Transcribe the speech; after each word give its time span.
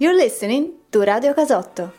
You're 0.00 0.16
listening 0.16 0.88
to 0.88 1.02
Radio 1.02 1.34
Casotto. 1.34 1.92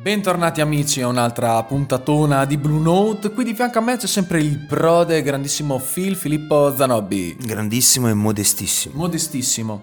Bentornati 0.00 0.62
amici 0.62 1.02
a 1.02 1.08
un'altra 1.08 1.62
puntatona 1.64 2.46
di 2.46 2.56
Blue 2.56 2.80
Note. 2.80 3.32
Qui 3.32 3.44
di 3.44 3.52
fianco 3.52 3.80
a 3.80 3.82
me 3.82 3.98
c'è 3.98 4.06
sempre 4.06 4.40
il 4.40 4.60
prode 4.60 5.20
grandissimo 5.20 5.78
Phil 5.78 6.16
Filippo 6.16 6.74
Zanobbi. 6.74 7.36
Grandissimo 7.38 8.08
e 8.08 8.14
modestissimo. 8.14 8.94
Modestissimo. 8.96 9.82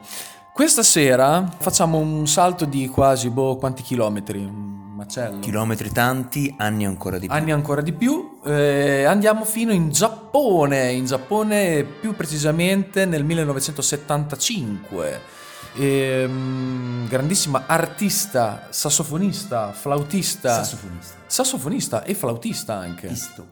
Questa 0.52 0.82
sera 0.82 1.56
facciamo 1.60 2.00
un 2.00 2.26
salto 2.26 2.66
di 2.66 2.88
quasi, 2.88 3.30
boh, 3.30 3.58
quanti 3.58 3.84
chilometri? 3.84 4.40
Un 4.40 4.94
macello. 4.96 5.38
Chilometri 5.38 5.92
tanti, 5.92 6.56
anni 6.58 6.84
ancora 6.84 7.20
di 7.20 7.28
più. 7.28 7.36
Anni 7.36 7.52
ancora 7.52 7.82
di 7.82 7.94
più. 7.94 8.40
Eh, 8.44 9.04
andiamo 9.04 9.46
fino 9.46 9.72
in 9.72 9.92
Giappone, 9.92 10.94
in 10.94 11.06
Giappone 11.06 11.84
più 11.84 12.16
precisamente 12.16 13.06
nel 13.06 13.24
1975. 13.24 15.41
Ehm, 15.76 17.08
grandissima 17.08 17.64
artista, 17.66 18.68
sassofonista, 18.70 19.72
flautista. 19.72 20.56
Sassofonista. 20.56 21.16
Sassofonista 21.26 22.04
e 22.04 22.14
flautista 22.14 22.76
anche. 22.76 23.08
Flautisto. 23.08 23.48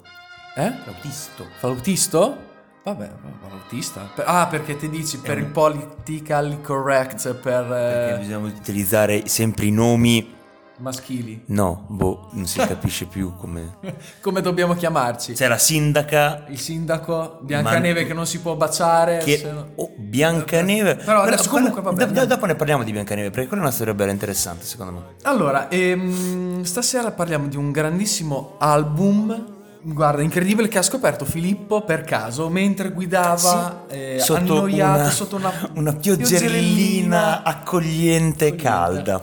Eh? 0.55 0.73
Flautisto. 0.83 1.47
Flautisto? 1.57 2.37
Vabbè, 2.83 3.09
flautista. 3.47 4.11
Ah, 4.25 4.47
perché 4.47 4.75
ti 4.75 4.89
dici 4.89 5.19
per 5.19 5.37
il 5.37 5.45
politically 5.45 6.61
correct, 6.61 7.33
per 7.35 7.67
Perché 7.67 8.15
eh, 8.15 8.17
bisogna 8.17 8.37
utilizzare 8.37 9.27
sempre 9.27 9.65
i 9.65 9.71
nomi. 9.71 10.37
Maschili. 10.79 11.43
No, 11.47 11.85
boh, 11.87 12.27
non 12.31 12.45
si 12.45 12.59
capisce 12.59 13.05
più 13.05 13.35
come. 13.35 13.77
Come 14.21 14.41
dobbiamo 14.41 14.75
chiamarci? 14.75 15.33
C'è 15.33 15.47
la 15.47 15.57
sindaca 15.57 16.45
Il 16.47 16.59
sindaco, 16.59 17.39
Biancaneve 17.41 18.01
Ma- 18.01 18.07
che 18.07 18.13
non 18.13 18.25
si 18.25 18.39
può 18.39 18.55
baciare. 18.55 19.19
che. 19.19 19.41
no- 19.51 19.67
Oh, 19.75 19.91
Biancaneve. 19.97 20.95
Però 20.95 21.21
adesso 21.21 21.49
comunque 21.49 21.81
va 21.81 21.91
bene. 21.93 22.11
do- 22.11 22.25
dopo 22.25 22.45
ne 22.45 22.55
parliamo 22.55 22.83
di 22.83 22.91
Biancaneve, 22.91 23.29
perché 23.29 23.47
quella 23.47 23.63
è 23.63 23.65
una 23.65 23.73
storia 23.73 23.93
bella 23.93 24.11
interessante, 24.11 24.65
secondo 24.65 24.91
me. 24.93 24.99
Allora, 25.23 25.69
ehm, 25.69 26.63
stasera 26.63 27.11
parliamo 27.11 27.47
di 27.47 27.55
un 27.57 27.71
grandissimo 27.71 28.55
album. 28.59 29.57
Guarda, 29.81 30.21
incredibile 30.21 30.67
che 30.67 30.77
ha 30.77 30.81
scoperto 30.81 31.23
Filippo 31.23 31.83
per 31.83 32.01
caso 32.03 32.49
mentre 32.49 32.91
guidava 32.91 33.85
eh, 33.87 34.21
annoiato 34.27 34.99
una, 34.99 35.09
sotto 35.09 35.35
una, 35.37 35.51
una 35.75 35.93
pioggerellina 35.93 37.43
accogliente 37.43 38.47
e 38.47 38.55
calda. 38.55 39.21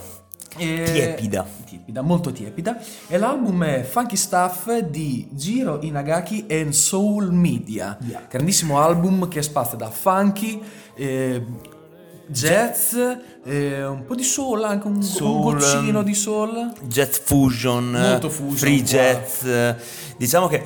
E- 0.57 0.83
Tiepida. 0.93 1.47
Tiepida, 1.67 2.03
molto 2.03 2.33
tiepida. 2.33 2.79
E 3.09 3.19
l'album 3.19 3.65
è 3.65 3.83
Funky 3.83 4.17
Stuff 4.17 4.79
di 4.79 5.29
Jiro 5.31 5.79
Inagaki 5.83 6.47
e 6.47 6.73
Soul 6.73 7.33
Media. 7.33 7.97
Grandissimo 8.29 8.81
album 8.81 9.29
che 9.29 9.43
spazia 9.43 9.77
da 9.77 9.91
funky, 9.91 10.61
eh, 10.95 11.45
jazz, 12.27 12.95
eh, 13.45 13.85
un 13.87 14.05
po' 14.05 14.15
di 14.15 14.25
soul, 14.25 14.65
anche 14.65 14.87
un, 14.87 15.03
Soul, 15.03 15.31
un 15.35 15.41
goccino 15.59 15.99
ehm, 16.01 16.05
di 16.05 16.15
soul. 16.15 16.73
Jet 16.83 17.21
fusion, 17.23 17.91
Molto 17.91 18.29
fusion 18.31 18.57
free 18.57 18.79
qua. 18.79 18.85
jazz. 18.87 19.47
Diciamo 20.17 20.49
che 20.49 20.63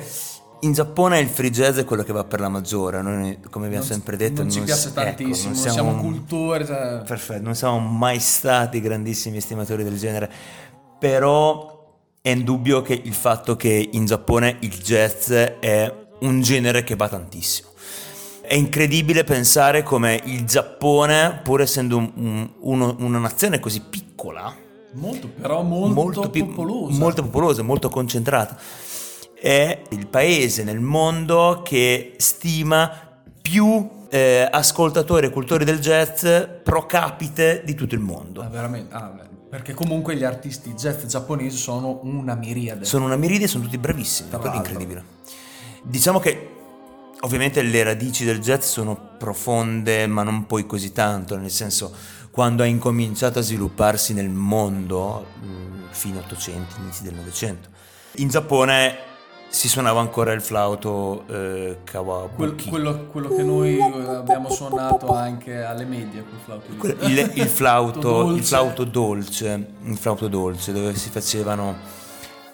in 0.61 0.73
Giappone 0.73 1.19
il 1.19 1.27
free 1.27 1.49
jazz 1.49 1.77
è 1.77 1.85
quello 1.85 2.03
che 2.03 2.13
va 2.13 2.23
per 2.23 2.39
la 2.39 2.49
maggiore. 2.49 3.01
Noi, 3.01 3.39
come 3.49 3.65
abbiamo 3.67 3.83
sempre 3.83 4.15
detto, 4.17 4.41
non 4.41 4.51
ci 4.51 4.61
piace 4.61 4.81
s- 4.81 4.85
ecco, 4.87 5.01
tantissimo, 5.01 5.53
non 5.53 5.61
siamo, 5.61 5.95
cultori. 5.95 6.65
cioè- 6.65 7.01
Perfetto, 7.05 7.41
non 7.43 7.55
siamo 7.55 7.79
mai 7.79 8.19
stati 8.19 8.79
grandissimi 8.79 9.37
estimatori 9.37 9.83
del 9.83 9.97
genere, 9.97 10.31
però 10.99 11.79
è 12.21 12.29
indubbio 12.29 12.81
che 12.83 12.93
il 12.93 13.13
fatto 13.13 13.55
che 13.55 13.89
in 13.93 14.05
Giappone 14.05 14.57
il 14.59 14.77
jazz 14.77 15.31
è 15.31 15.93
un 16.19 16.41
genere 16.41 16.83
che 16.83 16.95
va 16.95 17.09
tantissimo. 17.09 17.69
È 18.41 18.53
incredibile 18.53 19.23
pensare 19.23 19.81
come 19.81 20.19
il 20.25 20.43
Giappone, 20.45 21.39
pur 21.43 21.61
essendo 21.61 21.97
un- 21.97 22.11
un- 22.15 22.49
uno- 22.59 22.95
una 22.99 23.17
nazione 23.17 23.59
così 23.59 23.81
piccola, 23.81 24.53
Molto, 24.93 25.27
però 25.29 25.61
molto, 25.63 26.29
più- 26.29 26.47
popolosa. 26.47 26.99
molto 26.99 27.23
popolosa, 27.23 27.63
molto 27.63 27.89
concentrata. 27.89 28.57
È 29.43 29.81
il 29.89 30.05
paese 30.05 30.63
nel 30.63 30.79
mondo 30.79 31.63
che 31.63 32.13
stima 32.17 32.91
più 33.41 33.89
eh, 34.07 34.47
ascoltatori 34.51 35.25
e 35.25 35.29
cultori 35.31 35.65
del 35.65 35.79
jazz 35.79 36.23
pro 36.63 36.85
capite 36.85 37.63
di 37.65 37.73
tutto 37.73 37.95
il 37.95 38.01
mondo. 38.01 38.41
Ah, 38.41 38.49
veramente. 38.49 38.93
ah, 38.93 39.11
perché 39.49 39.73
comunque 39.73 40.15
gli 40.15 40.23
artisti 40.23 40.73
jazz 40.73 41.05
giapponesi 41.05 41.57
sono 41.57 42.01
una 42.03 42.35
miriade. 42.35 42.85
Sono 42.85 43.05
una 43.05 43.15
miride 43.15 43.45
e 43.45 43.47
sono 43.47 43.63
tutti 43.63 43.79
bravissimi, 43.79 44.29
è 44.29 44.55
incredibile. 44.55 45.03
Diciamo 45.81 46.19
che 46.19 46.49
ovviamente 47.21 47.63
le 47.63 47.81
radici 47.81 48.23
del 48.23 48.39
jazz 48.39 48.67
sono 48.67 49.15
profonde, 49.17 50.05
ma 50.05 50.21
non 50.21 50.45
poi 50.45 50.67
così 50.67 50.91
tanto, 50.91 51.35
nel 51.35 51.49
senso 51.49 51.91
quando 52.29 52.61
ha 52.61 52.67
incominciato 52.67 53.39
a 53.39 53.41
svilupparsi 53.41 54.13
nel 54.13 54.29
mondo, 54.29 55.25
mh, 55.41 55.89
fine 55.89 56.19
800, 56.19 56.75
inizi 56.79 57.01
del 57.01 57.15
Novecento. 57.15 57.69
In 58.17 58.29
Giappone 58.29 59.09
si 59.53 59.67
suonava 59.67 59.99
ancora 59.99 60.31
il 60.31 60.41
flauto 60.41 61.23
eh, 61.27 61.79
kawabuki. 61.83 62.69
quello, 62.69 63.05
quello 63.11 63.27
che 63.35 63.43
noi 63.43 63.77
abbiamo 63.81 64.49
suonato 64.49 65.13
anche 65.13 65.61
alle 65.61 65.83
medie, 65.83 66.23
quel 66.23 66.39
flauto 66.95 67.05
il, 67.05 67.31
il 67.35 67.47
flauto, 67.47 67.99
Dolce. 67.99 68.37
il 68.37 68.43
flauto 68.45 68.83
dolce, 68.85 69.67
il 69.83 69.97
flauto 69.97 70.27
dolce, 70.29 70.71
dove 70.71 70.95
si 70.95 71.09
facevano 71.09 71.75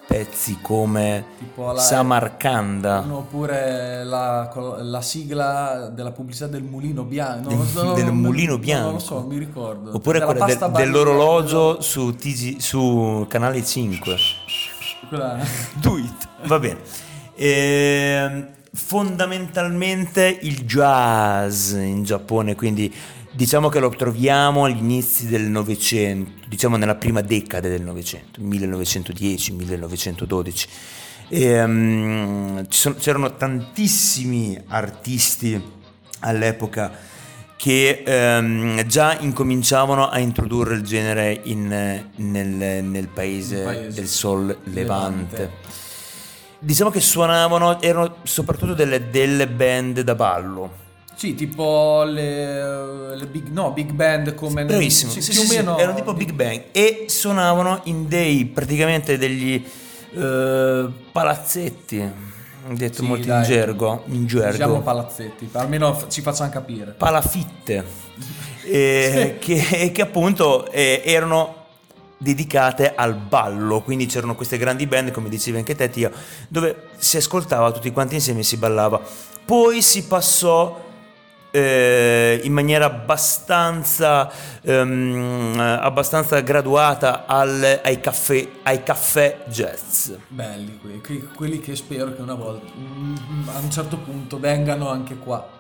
pezzi 0.08 0.58
come 0.62 1.26
la- 1.56 1.78
Samarcanda. 1.78 3.06
Oppure 3.08 4.04
la, 4.04 4.50
la 4.80 5.02
sigla 5.02 5.92
della 5.94 6.12
pubblicità 6.12 6.48
del 6.48 6.64
mulino 6.64 7.04
bianco. 7.04 7.54
No, 7.54 7.94
Del- 7.94 8.06
no, 8.06 8.12
mulino 8.14 8.54
no, 8.54 8.58
bianco. 8.58 8.84
Non 8.86 8.94
lo 8.94 9.00
so, 9.00 9.22
mi 9.22 9.38
ricordo. 9.38 9.94
Oppure 9.94 10.22
quella 10.22 10.46
barilla, 10.46 10.68
dell'orologio 10.70 11.80
su, 11.82 12.16
TG 12.16 12.58
su 12.58 13.26
canale 13.30 13.64
5. 13.64 14.16
Do 15.82 15.98
it. 15.98 16.28
Va 16.46 16.60
bene. 16.60 16.80
Ehm, 17.36 18.48
fondamentalmente 18.74 20.38
il 20.42 20.66
jazz 20.66 21.72
in 21.74 22.04
Giappone, 22.04 22.56
quindi 22.56 22.94
diciamo 23.32 23.70
che 23.70 23.80
lo 23.80 23.90
troviamo 23.90 24.66
agli 24.66 24.78
inizi 24.78 25.28
del 25.28 25.44
Novecento, 25.44 26.32
diciamo 26.48 26.76
nella 26.78 26.96
prima 26.96 27.22
decade 27.22 27.70
del 27.70 27.84
Novecento, 27.84 28.42
1910-1912. 28.42 30.66
Ehm, 31.30 32.68
ci 32.70 32.80
sono- 32.80 32.96
c'erano 32.96 33.36
tantissimi 33.36 34.58
artisti 34.68 35.62
all'epoca 36.20 36.92
che 37.58 38.04
ehm, 38.06 38.86
già 38.86 39.18
incominciavano 39.20 40.08
a 40.10 40.20
introdurre 40.20 40.76
il 40.76 40.84
genere 40.84 41.42
in, 41.44 41.68
nel, 42.16 42.84
nel 42.84 43.08
paese, 43.08 43.64
paese. 43.64 44.00
del 44.00 44.08
sol 44.08 44.58
levante. 44.66 45.36
Levante. 45.36 45.52
Diciamo 46.60 46.90
che 46.92 47.02
suonavano, 47.02 47.82
erano 47.82 48.18
soprattutto 48.24 48.74
delle, 48.74 49.10
delle 49.10 49.48
band 49.48 50.02
da 50.02 50.16
ballo. 50.16 50.86
Sì, 51.16 51.34
tipo 51.34 52.04
le, 52.04 53.16
le 53.16 53.26
big, 53.26 53.48
no, 53.50 53.72
big 53.72 53.92
band 53.92 54.36
come... 54.36 54.66
Bravissimo, 54.66 55.12
sì, 55.12 55.22
sì, 55.22 55.32
più 55.32 55.42
sì, 55.42 55.56
o 55.56 55.58
meno... 55.58 55.78
erano 55.80 55.96
tipo 55.96 56.14
Big 56.14 56.32
Bang 56.32 56.66
e 56.72 57.06
suonavano 57.08 57.82
in 57.86 58.08
dei 58.08 58.46
praticamente 58.46 59.18
degli 59.18 59.66
eh, 60.14 60.88
palazzetti, 61.12 62.12
detto 62.76 63.02
Sì, 63.02 63.08
molto 63.08 63.28
dai. 63.28 63.38
in 63.40 63.44
gergo, 63.44 64.04
in 64.08 64.26
gergo. 64.26 64.52
Diciamo 64.52 64.82
palazzetti, 64.82 65.50
almeno 65.54 66.06
ci 66.10 66.22
facciamo 66.22 66.50
capire. 66.50 66.92
palafitte 66.98 67.84
eh, 68.66 69.38
che, 69.40 69.92
che 69.94 70.02
appunto 70.02 70.70
eh, 70.72 71.02
erano 71.06 71.56
dedicate 72.20 72.94
al 72.96 73.14
ballo 73.16 73.82
quindi 73.82 74.08
c'erano 74.08 74.34
queste 74.36 74.58
grandi 74.58 74.88
band 74.88 75.12
come 75.12 75.30
dicevi 75.30 75.58
anche 75.58 75.76
te 75.76 75.88
Tia 75.90 76.12
dove 76.48 76.88
si 76.98 77.18
ascoltava 77.18 77.72
tutti 77.72 77.92
quanti 77.92 78.16
insieme 78.16 78.40
e 78.40 78.44
si 78.44 78.58
ballava 78.58 79.00
poi 79.46 79.84
si 79.84 80.06
passò 80.06 80.84
eh, 81.58 82.40
in 82.44 82.54
maniera 82.54 82.86
abbastanza, 82.86 84.32
ehm, 84.62 85.56
abbastanza 85.82 86.40
graduata 86.42 87.26
al- 87.26 87.82
ai, 87.84 88.00
caffè, 88.00 88.48
ai 88.64 88.84
caffè 88.84 89.40
jazz 89.48 90.12
Belli 90.28 90.78
quelli, 90.80 91.02
que- 91.02 91.28
quelli 91.36 91.60
che 91.60 91.76
spero 91.76 92.14
che 92.14 92.22
una 92.22 92.36
volta, 92.36 92.72
mm, 92.78 93.50
a 93.54 93.60
un 93.60 93.72
certo 93.72 93.98
punto, 93.98 94.40
vengano 94.40 94.90
anche 94.90 95.18
qua. 95.18 95.56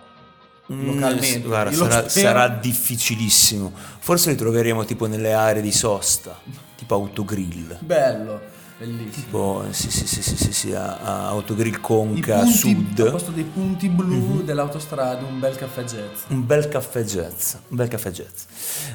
Localmente. 0.69 1.39
Mm, 1.39 1.47
guarda, 1.47 1.71
Io 1.71 1.77
lo 1.85 1.89
sarà, 1.89 2.09
sarà 2.09 2.47
difficilissimo 2.49 3.71
forse 3.99 4.31
li 4.31 4.35
troveremo 4.35 4.83
tipo 4.83 5.07
nelle 5.07 5.31
aree 5.31 5.61
di 5.61 5.71
sosta 5.71 6.37
tipo 6.75 6.93
autogrill 6.93 7.77
Bello, 7.79 8.41
bellissimo. 8.77 9.11
Tipo, 9.11 9.65
sì, 9.71 9.91
sì, 9.91 10.05
sì, 10.07 10.21
sì, 10.21 10.35
sì, 10.37 10.53
sì, 10.53 10.73
a, 10.73 10.97
a 10.97 11.27
Autogrill 11.29 11.79
Conca 11.81 12.39
punti, 12.39 12.51
Sud. 12.57 12.99
Al 12.99 13.11
posto 13.11 13.31
dei 13.31 13.43
punti 13.43 13.89
blu 13.89 14.15
Mhm. 14.15 14.43
dell'autostrada, 14.43 15.25
un 15.25 15.39
bel 15.39 15.55
caffè 15.55 15.83
jazz. 15.83 16.21
Un 16.27 16.45
bel 16.45 16.67
caffè 16.67 17.03
jazz, 17.03 17.53
un 17.69 17.75
bel 17.77 17.87
caffè 17.87 18.11
jazz. 18.11 18.43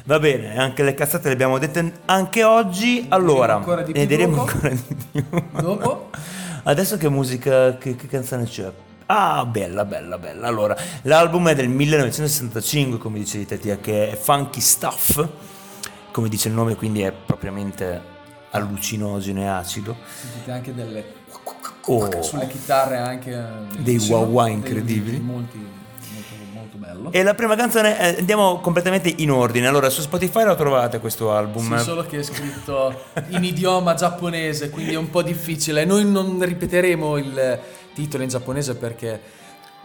Va 0.05 0.19
bene, 0.19 0.57
anche 0.57 0.83
le 0.83 0.93
cazzate 0.93 1.27
le 1.27 1.33
abbiamo 1.33 1.57
dette 1.59 1.99
anche 2.05 2.43
oggi. 2.43 3.05
Allora, 3.09 3.55
ancora 3.55 3.81
di 3.83 3.91
più 3.91 4.01
ne 4.01 4.07
diremo 4.07 4.41
ancora 4.41 4.69
di 4.69 4.95
più. 5.11 5.23
Dopo? 5.61 6.09
Adesso 6.63 6.97
che 6.97 7.09
musica, 7.09 7.77
che, 7.77 7.95
che 7.95 8.07
canzone 8.07 8.45
c'è? 8.45 8.71
Ah, 9.07 9.45
bella, 9.45 9.83
bella, 9.83 10.17
bella. 10.17 10.47
Allora, 10.47 10.75
l'album 11.01 11.49
è 11.49 11.55
del 11.55 11.67
1965, 11.67 12.97
come 12.97 13.19
dicevi 13.19 13.45
te, 13.45 13.59
Tia, 13.59 13.77
che 13.77 14.11
è 14.11 14.15
Funky 14.15 14.61
Stuff, 14.61 15.27
come 16.11 16.29
dice 16.29 16.47
il 16.47 16.53
nome, 16.53 16.75
quindi 16.75 17.01
è 17.01 17.11
propriamente 17.11 18.01
allucinogeno 18.53 19.41
e 19.41 19.45
acido. 19.47 19.95
Sentite 20.19 20.51
anche 20.51 20.73
delle 20.73 21.21
Oh. 21.85 22.21
sulle 22.21 22.47
chitarre 22.47 22.95
anche 22.95 23.31
eh, 23.33 23.77
Dei 23.81 23.97
wah 24.07 24.45
dei- 24.45 24.53
incredibili. 24.53 25.19
molti, 25.19 25.57
molto, 25.57 26.33
molto 26.53 26.77
bello. 26.77 27.11
E 27.11 27.23
la 27.23 27.33
prima 27.33 27.57
canzone, 27.57 27.99
eh, 28.15 28.19
andiamo 28.19 28.61
completamente 28.61 29.13
in 29.17 29.29
ordine. 29.29 29.67
Allora, 29.67 29.89
su 29.89 29.99
Spotify 29.99 30.45
lo 30.45 30.55
trovate 30.55 30.99
questo 30.99 31.33
album. 31.33 31.77
Sì, 31.77 31.83
solo 31.83 32.05
che 32.05 32.19
è 32.19 32.23
scritto 32.23 33.01
in 33.31 33.43
idioma 33.43 33.95
giapponese, 33.95 34.69
quindi 34.69 34.93
è 34.93 34.97
un 34.97 35.09
po' 35.09 35.23
difficile. 35.23 35.83
Noi 35.83 36.05
non 36.09 36.41
ripeteremo 36.41 37.17
il 37.17 37.59
titolo 37.93 38.23
in 38.23 38.29
giapponese 38.29 38.75
perché 38.75 39.19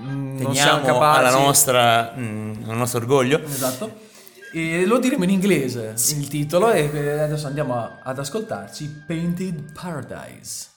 mm, 0.00 0.38
non 0.40 0.54
siamo 0.54 0.76
Teniamo 0.78 0.98
capaci. 1.00 1.18
alla 1.18 1.30
nostra, 1.32 2.12
mm, 2.16 2.52
al 2.68 2.76
nostro 2.76 3.00
orgoglio. 3.00 3.42
Esatto. 3.44 4.06
E 4.50 4.86
lo 4.86 4.98
diremo 4.98 5.24
in 5.24 5.30
inglese 5.30 5.94
il 6.16 6.28
titolo 6.28 6.70
e 6.72 7.18
adesso 7.18 7.46
andiamo 7.46 7.98
ad 8.02 8.18
ascoltarci 8.18 9.04
Painted 9.06 9.72
Paradise. 9.72 10.68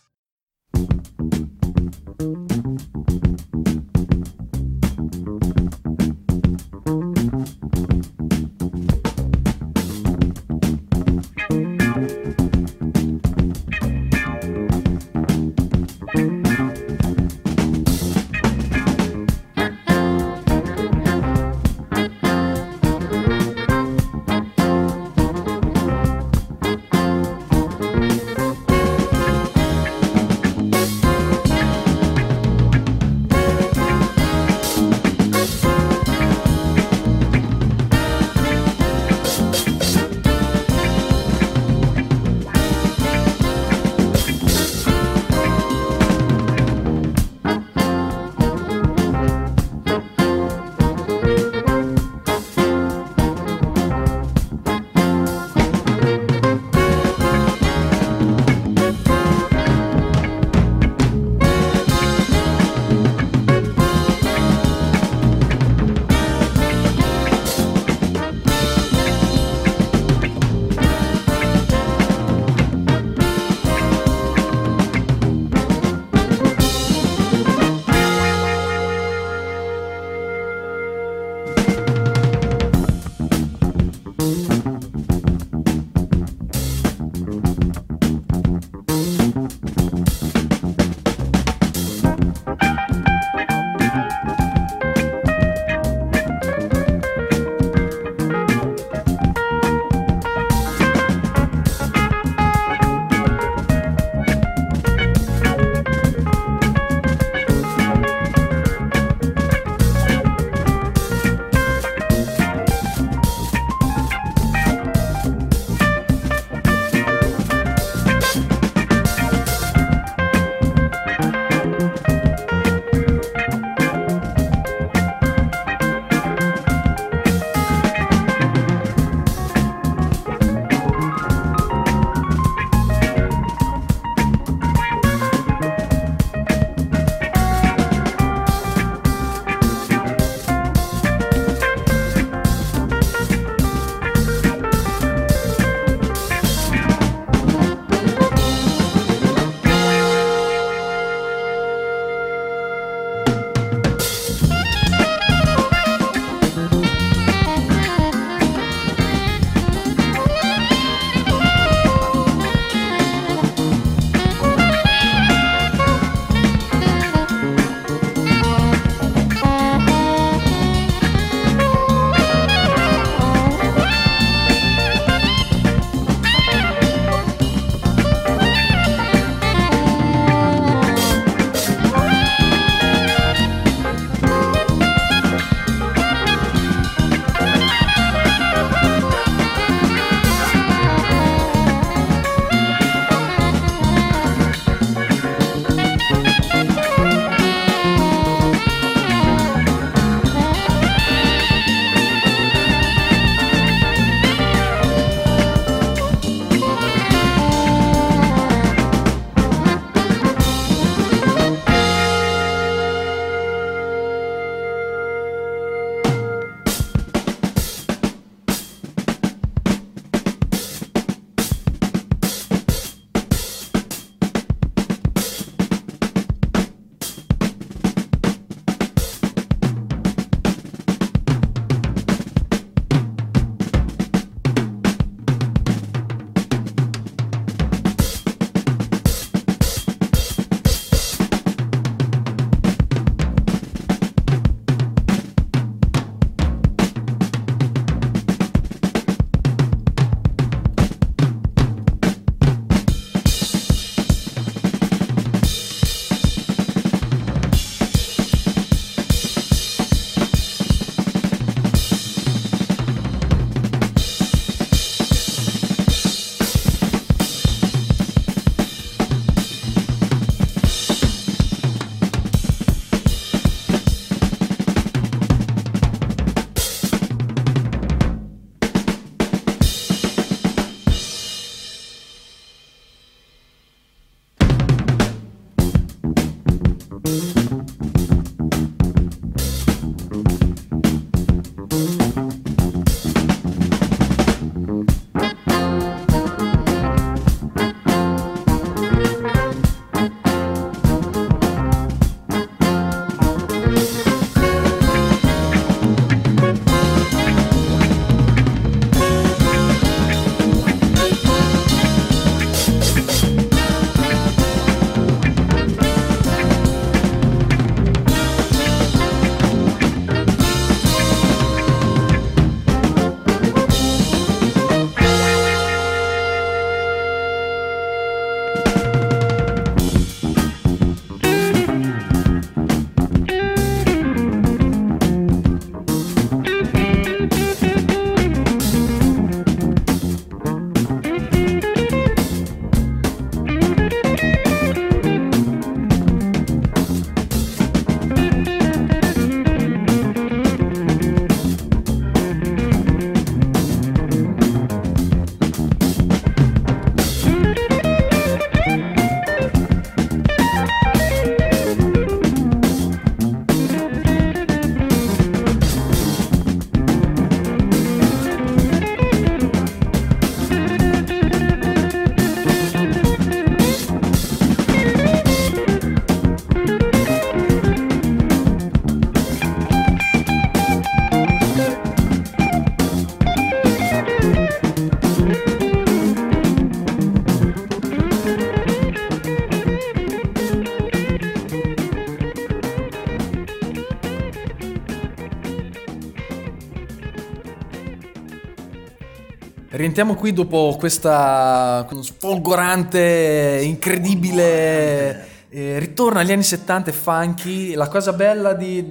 rientriamo 399.81 400.15
qui 400.15 400.31
dopo 400.31 400.75
questa 400.79 401.87
sfolgorante, 402.01 403.61
incredibile... 403.63 405.29
Eh, 405.53 405.79
ritorna 405.79 406.21
agli 406.21 406.31
anni 406.31 406.43
70 406.43 406.93
funky. 406.93 407.73
La 407.73 407.89
cosa 407.89 408.13
bella 408.13 408.53
di, 408.53 408.85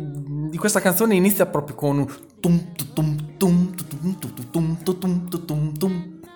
di 0.50 0.58
questa 0.58 0.78
canzone 0.78 1.14
inizia 1.14 1.46
proprio 1.46 1.74
con 1.74 2.06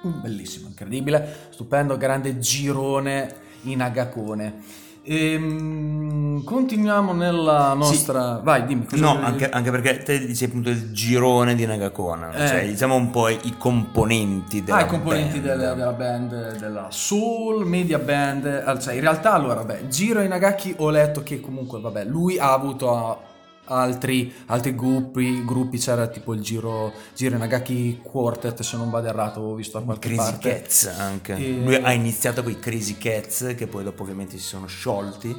un 0.04 0.20
bellissimo, 0.23 0.68
incredibile, 0.68 1.49
stupendo, 1.50 1.99
grande 1.99 2.38
girone 2.38 3.34
in 3.64 3.82
agacone. 3.82 4.82
Ehm, 5.06 6.42
continuiamo 6.44 7.12
nella 7.12 7.75
nostra. 7.75 8.37
Sì. 8.38 8.42
Vai, 8.44 8.64
dimmi. 8.64 8.87
cosa 8.87 9.02
No, 9.02 9.20
anche, 9.23 9.49
anche 9.50 9.70
perché 9.70 9.99
te 10.02 10.18
dici 10.26 10.44
appunto 10.44 10.70
il 10.70 10.92
girone 10.92 11.54
di 11.54 11.66
Nagakona, 11.66 12.32
Eh. 12.32 12.49
cioè 12.49 12.66
diciamo 12.66 12.94
un 12.94 13.11
po' 13.11 13.28
i 13.28 13.54
componenti 13.58 14.62
della 14.64 14.78
Ah, 14.78 14.82
i 14.82 14.87
componenti 14.87 15.40
band. 15.40 15.58
della, 15.58 15.75
della 15.75 15.92
band, 15.92 16.56
della 16.58 16.87
Soul 16.90 17.66
Media 17.66 17.99
Band. 17.99 18.78
Cioè, 18.80 18.94
in 18.94 19.00
realtà, 19.00 19.32
allora, 19.34 19.62
beh, 19.62 19.88
Giro 19.88 20.20
Inagaki 20.23 20.75
ho 20.78 20.88
letto 20.90 21.23
che 21.23 21.40
comunque, 21.40 21.80
vabbè, 21.80 22.04
lui 22.04 22.38
ha 22.38 22.52
avuto 22.52 23.20
altri, 23.66 24.33
altri 24.47 24.75
gruppi, 24.75 25.44
gruppi, 25.44 25.78
c'era 25.78 26.06
tipo 26.09 26.35
il 26.35 26.40
Giro, 26.40 26.92
Giro 27.14 27.37
Inagaki 27.37 28.00
Quartet, 28.02 28.62
se 28.62 28.76
non 28.76 28.90
vado 28.90 29.09
errato, 29.09 29.40
ho 29.40 29.54
visto 29.54 29.78
da 29.78 29.85
qualche 29.85 30.09
Crazy 30.09 30.30
parte. 30.30 30.61
Cats 30.61 30.87
anche. 30.99 31.35
E- 31.35 31.62
Lui 31.62 31.76
ha 31.76 31.92
iniziato 31.92 32.42
con 32.42 32.52
i 32.52 32.59
Crazy 32.59 32.97
Cats 32.99 33.54
che 33.56 33.66
poi 33.66 33.85
dopo 33.85 34.02
ovviamente 34.02 34.37
si 34.37 34.44
sono 34.44 34.66
sciolti 34.66 35.37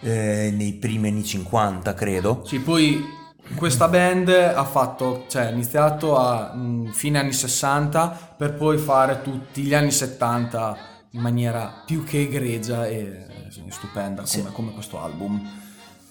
eh, 0.00 0.52
nei 0.54 0.74
primi 0.74 1.08
anni 1.08 1.24
50 1.24 1.94
credo. 1.94 2.42
Sì, 2.44 2.60
poi 2.60 3.02
questa 3.54 3.88
band 3.88 4.28
ha 4.28 4.64
fatto, 4.64 5.24
cioè 5.28 5.46
ha 5.46 5.50
iniziato 5.50 6.16
a 6.16 6.52
mm, 6.54 6.88
fine 6.88 7.18
anni 7.18 7.32
60 7.32 8.34
per 8.36 8.54
poi 8.54 8.78
fare 8.78 9.22
tutti 9.22 9.62
gli 9.62 9.74
anni 9.74 9.90
70 9.90 10.78
in 11.12 11.20
maniera 11.20 11.82
più 11.84 12.04
che 12.04 12.20
egregia 12.20 12.86
e 12.86 12.96
eh, 12.96 13.70
stupenda 13.70 14.24
come, 14.30 14.52
come 14.52 14.72
questo 14.72 15.00
album. 15.00 15.66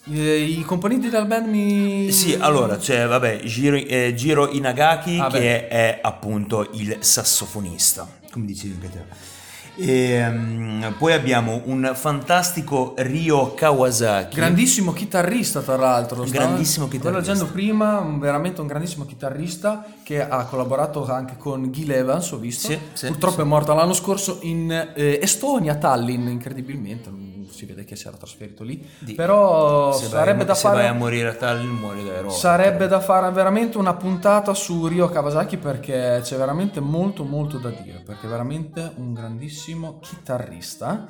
Eh, 0.09 0.43
I 0.43 0.61
componenti 0.61 1.09
della 1.09 1.25
band 1.25 1.47
mi... 1.47 2.11
Sì, 2.11 2.35
allora 2.39 2.77
c'è 2.77 3.05
vabbè 3.07 3.41
Giro, 3.43 3.75
eh, 3.75 4.13
Giro 4.15 4.49
Inagaki 4.49 5.19
Ah, 5.19 5.27
che 5.29 5.67
è 5.67 5.99
appunto 6.01 6.69
il 6.73 6.97
sassofonista, 6.99 8.07
come 8.31 8.45
dicevi 8.45 8.73
anche 8.75 8.89
te. 8.91 9.35
Ehm, 9.79 10.95
poi 10.97 11.13
abbiamo 11.13 11.61
un 11.65 11.91
fantastico 11.93 12.93
Ryo 12.97 13.53
Kawasaki. 13.53 14.35
Grandissimo 14.35 14.93
chitarrista, 14.93 15.61
tra 15.61 15.75
l'altro. 15.75 16.25
Stavo- 16.25 16.31
grandissimo 16.31 16.87
Stavo 16.87 16.89
chitarrista. 17.03 17.31
leggendo 17.33 17.51
prima, 17.51 17.99
veramente 18.19 18.61
un 18.61 18.67
grandissimo 18.67 19.05
chitarrista 19.05 19.85
che 20.03 20.27
ha 20.27 20.45
collaborato 20.45 21.05
anche 21.11 21.35
con 21.37 21.71
Gil 21.71 21.91
Evans, 21.91 22.31
ho 22.31 22.37
visto. 22.37 22.67
Sì, 22.69 22.79
sì, 22.93 23.07
Purtroppo 23.07 23.35
sì. 23.35 23.41
è 23.41 23.45
morto 23.45 23.73
l'anno 23.73 23.93
scorso 23.93 24.39
in 24.41 24.71
eh, 24.95 25.19
Estonia, 25.21 25.75
Tallinn, 25.75 26.27
incredibilmente. 26.27 27.35
Si 27.49 27.65
vede 27.65 27.85
che 27.85 27.95
si 27.95 28.07
era 28.07 28.17
trasferito 28.17 28.63
lì. 28.63 28.85
Di- 28.99 29.13
Però 29.15 29.91
se 29.91 30.01
vai, 30.03 30.11
sarebbe 30.11 30.45
da 30.45 30.53
se 30.53 30.61
fare... 30.67 30.75
vai 30.77 30.87
a 30.87 30.93
morire 30.93 31.29
a 31.29 31.33
Tallinn 31.33 31.71
muori 31.71 32.03
da 32.03 32.13
eroe. 32.15 32.29
Sarebbe 32.31 32.87
da 32.87 32.99
fare 32.99 33.31
veramente 33.31 33.77
una 33.79 33.95
puntata 33.95 34.53
su 34.53 34.85
Ryo 34.85 35.09
Kawasaki 35.09 35.57
perché 35.57 36.19
c'è 36.21 36.37
veramente 36.37 36.79
molto 36.79 37.23
molto 37.23 37.57
da 37.57 37.69
dire, 37.69 38.03
perché 38.05 38.27
è 38.27 38.29
veramente 38.29 38.91
un 38.97 39.13
grandissimo 39.13 39.65
chitarrista. 40.01 41.05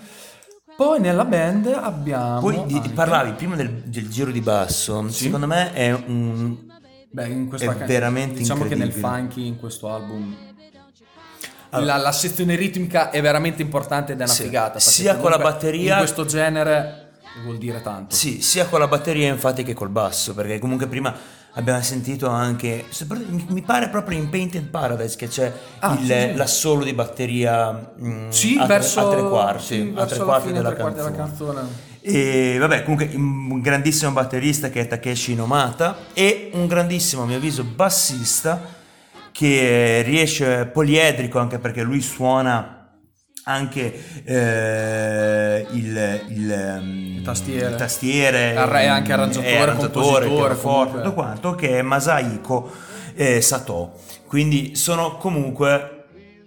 Poi 0.75 0.99
nella 0.99 1.25
band 1.25 1.67
abbiamo... 1.67 2.39
Poi 2.39 2.63
di- 2.65 2.75
anche- 2.75 2.89
parlavi 2.89 3.31
prima 3.33 3.55
del, 3.55 3.69
del 3.85 4.09
giro 4.09 4.31
di 4.31 4.41
basso, 4.41 5.09
secondo 5.09 5.47
me 5.47 5.73
è 5.73 5.91
un... 5.91 6.65
Beh, 7.09 7.27
in 7.29 7.47
questa 7.47 7.71
È 7.71 7.77
ca- 7.77 7.85
veramente 7.85 8.37
diciamo 8.37 8.65
che 8.65 8.75
nel 8.75 8.91
funky, 8.93 9.47
in 9.47 9.57
questo 9.57 9.89
album, 9.89 10.35
Allora- 11.71 11.95
la, 11.97 12.01
la 12.03 12.11
sezione 12.11 12.55
ritmica 12.55 13.09
è 13.09 13.21
veramente 13.21 13.61
importante 13.63 14.11
ed 14.13 14.19
è 14.19 14.23
una 14.23 14.31
Sì. 14.31 14.43
figata. 14.43 14.79
Sia 14.79 15.17
con 15.17 15.31
la 15.31 15.37
batteria- 15.39 15.93
In 15.93 15.97
questo 15.99 16.25
genere 16.25 17.11
vuol 17.43 17.57
dire 17.57 17.81
tanto. 17.81 18.13
Sì, 18.15 18.41
sia 18.41 18.67
con 18.67 18.79
la 18.79 18.87
batteria 18.87 19.27
infatti 19.29 19.63
che 19.63 19.73
col 19.73 19.89
basso, 19.89 20.33
perché 20.35 20.59
comunque 20.59 20.85
prima 20.87 21.15
abbiamo 21.57 21.81
sentito 21.81 22.29
anche, 22.29 22.85
mi 23.47 23.61
pare 23.61 23.89
proprio 23.89 24.17
in 24.17 24.29
Painted 24.29 24.65
Paradise 24.69 25.15
che 25.17 25.27
c'è 25.27 25.51
Ah, 25.79 25.93
il- 25.99 26.05
sì, 26.05 26.05
sì. 26.05 26.33
l'assolo 26.35 26.83
di 26.83 26.93
batteria 26.93 27.91
mm, 28.01 28.29
Sì, 28.29 28.53
a, 28.59 28.65
tre- 28.65 28.67
verso, 28.67 28.99
a 28.99 29.11
tre 29.11 29.21
quarti, 29.27 29.63
sì, 29.63 29.93
a 29.95 30.05
tre 30.05 30.19
quarti 30.19 30.47
fine, 30.47 30.57
della, 30.61 30.69
tre 30.73 30.83
canzone. 30.83 30.95
della 31.11 31.11
canzone. 31.25 31.61
E 32.01 32.57
vabbè, 32.59 32.83
comunque 32.83 33.09
un 33.15 33.59
grandissimo 33.59 34.11
batterista 34.11 34.69
che 34.69 34.81
è 34.81 34.87
Takeshi 34.87 35.35
Nomata 35.35 35.97
e 36.13 36.51
un 36.53 36.65
grandissimo, 36.67 37.23
a 37.23 37.25
mio 37.25 37.35
avviso, 37.37 37.63
bassista 37.65 38.75
che 39.31 40.01
riesce 40.05 40.65
poliedrico 40.71 41.37
anche 41.39 41.59
perché 41.59 41.81
lui 41.83 42.01
suona 42.01 42.76
anche 43.47 44.23
eh, 44.25 45.65
il, 45.71 46.21
il, 46.29 46.77
um, 46.79 47.23
tastiere. 47.23 47.69
il 47.69 47.75
tastiere, 47.75 48.53
è 48.53 48.85
anche 48.85 49.13
arrangiatore, 49.13 49.53
è 49.53 49.57
arrangiatore, 49.57 50.27
pianoforte, 50.27 50.97
tutto 50.97 51.13
quanto, 51.13 51.55
che 51.55 51.79
è 51.79 51.81
Masahiko 51.81 52.69
eh, 53.15 53.41
Sato. 53.41 53.93
Quindi 54.27 54.75
sono 54.75 55.15
comunque 55.15 55.93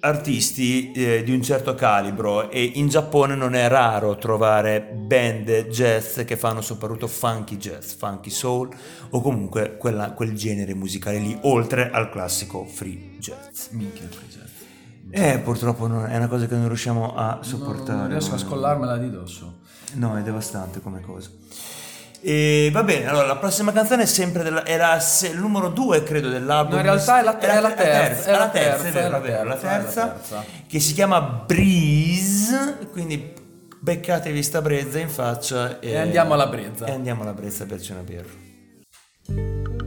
artisti 0.01 0.93
eh, 0.93 1.23
di 1.23 1.33
un 1.33 1.43
certo 1.43 1.75
calibro 1.75 2.51
e 2.51 2.63
in 2.63 2.89
Giappone 2.89 3.35
non 3.35 3.55
è 3.55 3.69
raro 3.69 4.17
trovare 4.17 4.81
band 4.81 5.69
jazz 5.69 6.21
che 6.21 6.37
fanno 6.37 6.61
soprattutto 6.61 7.07
funky 7.07 7.57
jazz, 7.57 7.95
funky 7.95 8.31
soul 8.31 8.69
o 9.11 9.21
comunque 9.21 9.77
quella- 9.77 10.13
quel 10.13 10.35
genere 10.35 10.75
musicale 10.75 11.19
lì, 11.19 11.37
oltre 11.43 11.91
al 11.91 12.11
classico 12.11 12.65
free 12.65 13.17
jazz. 13.19 13.69
Minchia, 13.71 14.07
Free 14.09 14.40
Eh, 15.11 15.39
purtroppo 15.39 15.87
non- 15.87 16.07
è 16.07 16.17
una 16.17 16.29
cosa 16.29 16.47
che 16.47 16.55
non 16.55 16.67
riusciamo 16.69 17.15
a 17.15 17.39
sopportare. 17.43 17.99
Non 17.99 18.09
riesco 18.09 18.35
a 18.35 18.39
scollarmela 18.39 18.97
di 18.97 19.11
dosso. 19.11 19.59
No, 19.95 20.17
è 20.17 20.23
devastante 20.23 20.81
come 20.81 21.01
cosa. 21.01 21.31
E 22.23 22.69
va 22.71 22.83
bene, 22.83 23.07
allora 23.09 23.27
la 23.27 23.37
prossima 23.37 23.73
canzone 23.73 24.03
è 24.03 24.07
sempre 24.07 24.43
della, 24.43 24.63
è 24.63 24.77
la 24.77 25.01
se- 25.01 25.29
il 25.29 25.39
numero 25.39 25.69
2 25.71 26.03
credo 26.03 26.29
dell'album. 26.29 26.75
No, 26.75 26.81
in 26.81 26.83
realtà 26.85 27.19
è 27.21 27.23
la- 27.25 27.39
è 27.39 27.61
la 27.61 27.73
terza, 27.73 28.29
è 28.31 28.37
la 28.37 28.49
terza, 28.51 28.85
è 28.89 29.09
la 29.09 29.21
terza, 29.21 29.45
la 29.45 29.57
terza, 29.57 30.07
terza. 30.09 30.45
che 30.67 30.81
si 30.81 30.93
chiama 30.93 31.21
Breeze, 31.21 32.77
quindi 32.93 33.33
beccatevi 33.81 34.43
sta 34.43 34.61
brezza 34.61 34.99
in 34.99 35.09
faccia 35.09 35.81
e, 35.81 35.93
E 35.93 35.97
andiamo 35.97 36.35
alla 36.35 36.47
brezza. 36.47 36.85
E 36.85 36.93
andiamo 36.93 37.23
alla 37.23 37.33
brezza 37.33 37.65
per 37.65 37.81
una 37.91 38.03
birra. 38.03 39.80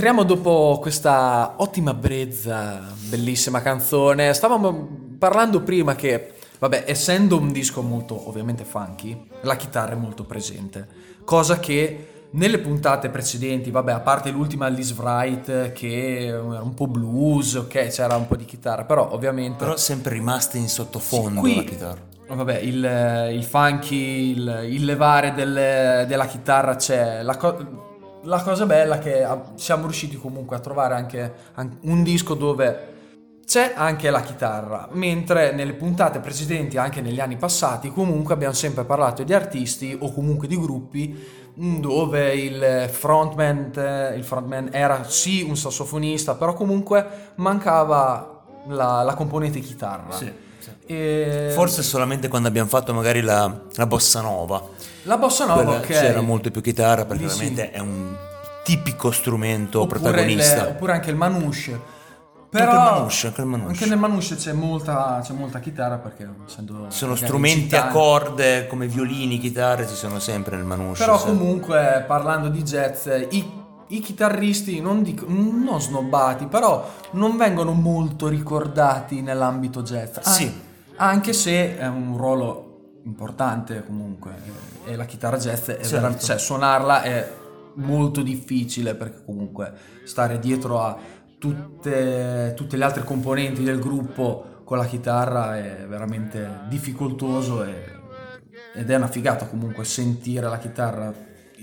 Rientriamo 0.00 0.26
dopo 0.26 0.78
questa 0.80 1.56
ottima 1.58 1.92
brezza, 1.92 2.80
bellissima 3.10 3.60
canzone. 3.60 4.32
Stavamo 4.32 4.88
parlando 5.18 5.60
prima 5.60 5.94
che, 5.94 6.32
vabbè, 6.58 6.84
essendo 6.86 7.36
un 7.36 7.52
disco 7.52 7.82
molto 7.82 8.26
ovviamente 8.26 8.64
funky, 8.64 9.26
la 9.42 9.56
chitarra 9.56 9.92
è 9.92 9.96
molto 9.96 10.24
presente, 10.24 10.88
cosa 11.22 11.60
che 11.60 12.28
nelle 12.30 12.60
puntate 12.60 13.10
precedenti, 13.10 13.70
vabbè, 13.70 13.92
a 13.92 14.00
parte 14.00 14.30
l'ultima 14.30 14.68
Liz 14.68 14.96
Wright 14.96 15.72
che 15.72 16.24
era 16.28 16.62
un 16.62 16.72
po' 16.72 16.86
blues, 16.86 17.56
ok, 17.56 17.88
c'era 17.88 18.16
un 18.16 18.26
po' 18.26 18.36
di 18.36 18.46
chitarra, 18.46 18.84
però 18.84 19.12
ovviamente 19.12 19.64
Però 19.64 19.76
sempre 19.76 20.14
rimaste 20.14 20.56
in 20.56 20.68
sottofondo 20.70 21.34
Sì, 21.34 21.40
qui- 21.40 21.56
la 21.56 21.62
chitarra. 21.62 22.00
Vabbè, 22.26 22.58
il, 22.60 23.30
il 23.34 23.44
funky, 23.44 24.30
il, 24.30 24.60
il 24.70 24.82
levare 24.86 25.34
del- 25.34 26.06
della 26.06 26.24
chitarra 26.26 26.76
c'è. 26.76 27.20
La, 27.22 27.36
co- 27.36 27.88
la 28.22 28.42
cosa 28.42 28.66
bella 28.66 28.96
è 28.96 28.98
che 28.98 29.22
ah, 29.24 29.52
siamo 29.54 29.84
riusciti 29.84 30.16
comunque 30.16 30.56
a 30.56 30.60
trovare 30.60 30.94
anche, 30.94 31.32
an- 31.54 31.78
un 31.82 32.02
disco 32.02 32.34
dove 32.34 32.88
c'è 33.46 33.72
anche 33.74 34.10
la 34.10 34.20
chitarra, 34.22 34.88
mentre 34.92 35.52
nelle 35.52 35.72
puntate 35.72 36.20
precedenti, 36.20 36.76
anche 36.76 37.00
negli 37.00 37.18
anni 37.18 37.36
passati, 37.36 37.90
comunque 37.90 38.32
abbiamo 38.32 38.54
sempre 38.54 38.84
parlato 38.84 39.24
di 39.24 39.34
artisti 39.34 39.96
o 40.00 40.12
comunque 40.12 40.46
di 40.46 40.56
gruppi 40.56 41.18
mm, 41.60 41.80
dove 41.80 42.32
il 42.32 42.88
frontman, 42.88 43.72
eh, 43.74 44.14
il 44.16 44.22
frontman 44.22 44.68
era 44.70 45.02
sì 45.02 45.42
un 45.42 45.56
sassofonista, 45.56 46.36
però 46.36 46.52
comunque 46.52 47.32
mancava 47.36 48.44
la, 48.68 49.02
la 49.02 49.14
componente 49.14 49.58
chitarra. 49.58 50.16
E- 50.86 51.50
Forse 51.52 51.82
solamente 51.82 52.28
quando 52.28 52.46
abbiamo 52.46 52.68
fatto 52.68 52.94
magari 52.94 53.20
la, 53.20 53.52
la 53.74 53.86
bossa 53.86 54.20
nova. 54.20 54.62
La 55.04 55.16
bossa 55.16 55.46
nova, 55.46 55.62
Quella 55.62 55.78
ok. 55.78 55.86
C'era 55.86 56.20
molto 56.20 56.50
più 56.50 56.60
chitarra 56.60 57.04
perché 57.04 57.24
Lì 57.24 57.30
sì. 57.30 57.38
veramente 57.38 57.70
è 57.70 57.78
un 57.80 58.14
tipico 58.64 59.10
strumento 59.10 59.80
Oppure 59.80 60.00
protagonista. 60.00 60.62
il- 60.62 60.68
oppure 60.68 60.92
anche 60.92 61.10
il 61.10 61.16
manouche. 61.16 61.98
Però 62.50 62.64
Anche 62.72 62.74
il 62.76 62.90
manouche, 62.92 63.26
anche 63.28 63.40
il 63.42 63.46
manouche. 63.46 63.72
anche 63.72 63.86
nel 63.86 63.98
manouche 63.98 64.34
c'è 64.34 64.52
molta, 64.52 65.20
c'è 65.22 65.32
molta 65.32 65.60
chitarra 65.60 65.98
perché 65.98 66.28
essendo 66.46 66.86
Sono 66.88 67.14
strumenti 67.14 67.76
a 67.76 67.86
corde 67.86 68.66
come 68.66 68.88
violini, 68.88 69.38
chitarre, 69.38 69.86
ci 69.86 69.94
sono 69.94 70.18
sempre 70.18 70.56
nel 70.56 70.64
manouche. 70.64 70.98
Però 70.98 71.16
sì. 71.16 71.26
comunque 71.26 72.04
parlando 72.08 72.48
di 72.48 72.62
jazz, 72.64 73.06
i, 73.30 73.50
i 73.86 74.00
chitarristi 74.00 74.80
non, 74.80 75.04
dico, 75.04 75.26
non 75.28 75.80
snobbati, 75.80 76.46
però 76.46 76.90
non 77.12 77.36
vengono 77.36 77.70
molto 77.72 78.26
ricordati 78.26 79.22
nell'ambito 79.22 79.82
jazz. 79.82 80.16
An- 80.16 80.22
Sì. 80.24 80.52
Anche 80.96 81.32
se 81.32 81.78
è 81.78 81.86
un 81.86 82.16
ruolo 82.16 82.98
importante 83.04 83.84
comunque. 83.86 84.32
E 84.90 84.96
la 84.96 85.04
chitarra 85.04 85.36
jazz 85.38 85.68
è 85.68 85.76
Certo. 85.84 85.88
vera- 85.90 86.18
cioè, 86.18 86.36
suonarla 86.36 87.02
è 87.02 87.32
molto 87.74 88.22
difficile 88.22 88.96
perché 88.96 89.22
comunque 89.24 89.72
stare 90.04 90.40
dietro 90.40 90.82
a 90.82 90.98
tutte, 91.38 92.52
tutte 92.56 92.76
le 92.76 92.84
altre 92.84 93.04
componenti 93.04 93.62
del 93.62 93.78
gruppo 93.78 94.62
con 94.64 94.78
la 94.78 94.86
chitarra 94.86 95.56
è 95.56 95.86
veramente 95.88 96.62
difficoltoso 96.68 97.62
e- 97.64 97.98
ed 98.74 98.90
è 98.90 98.96
una 98.96 99.06
figata 99.06 99.46
comunque 99.46 99.84
sentire 99.84 100.48
la 100.48 100.58
chitarra 100.58 101.12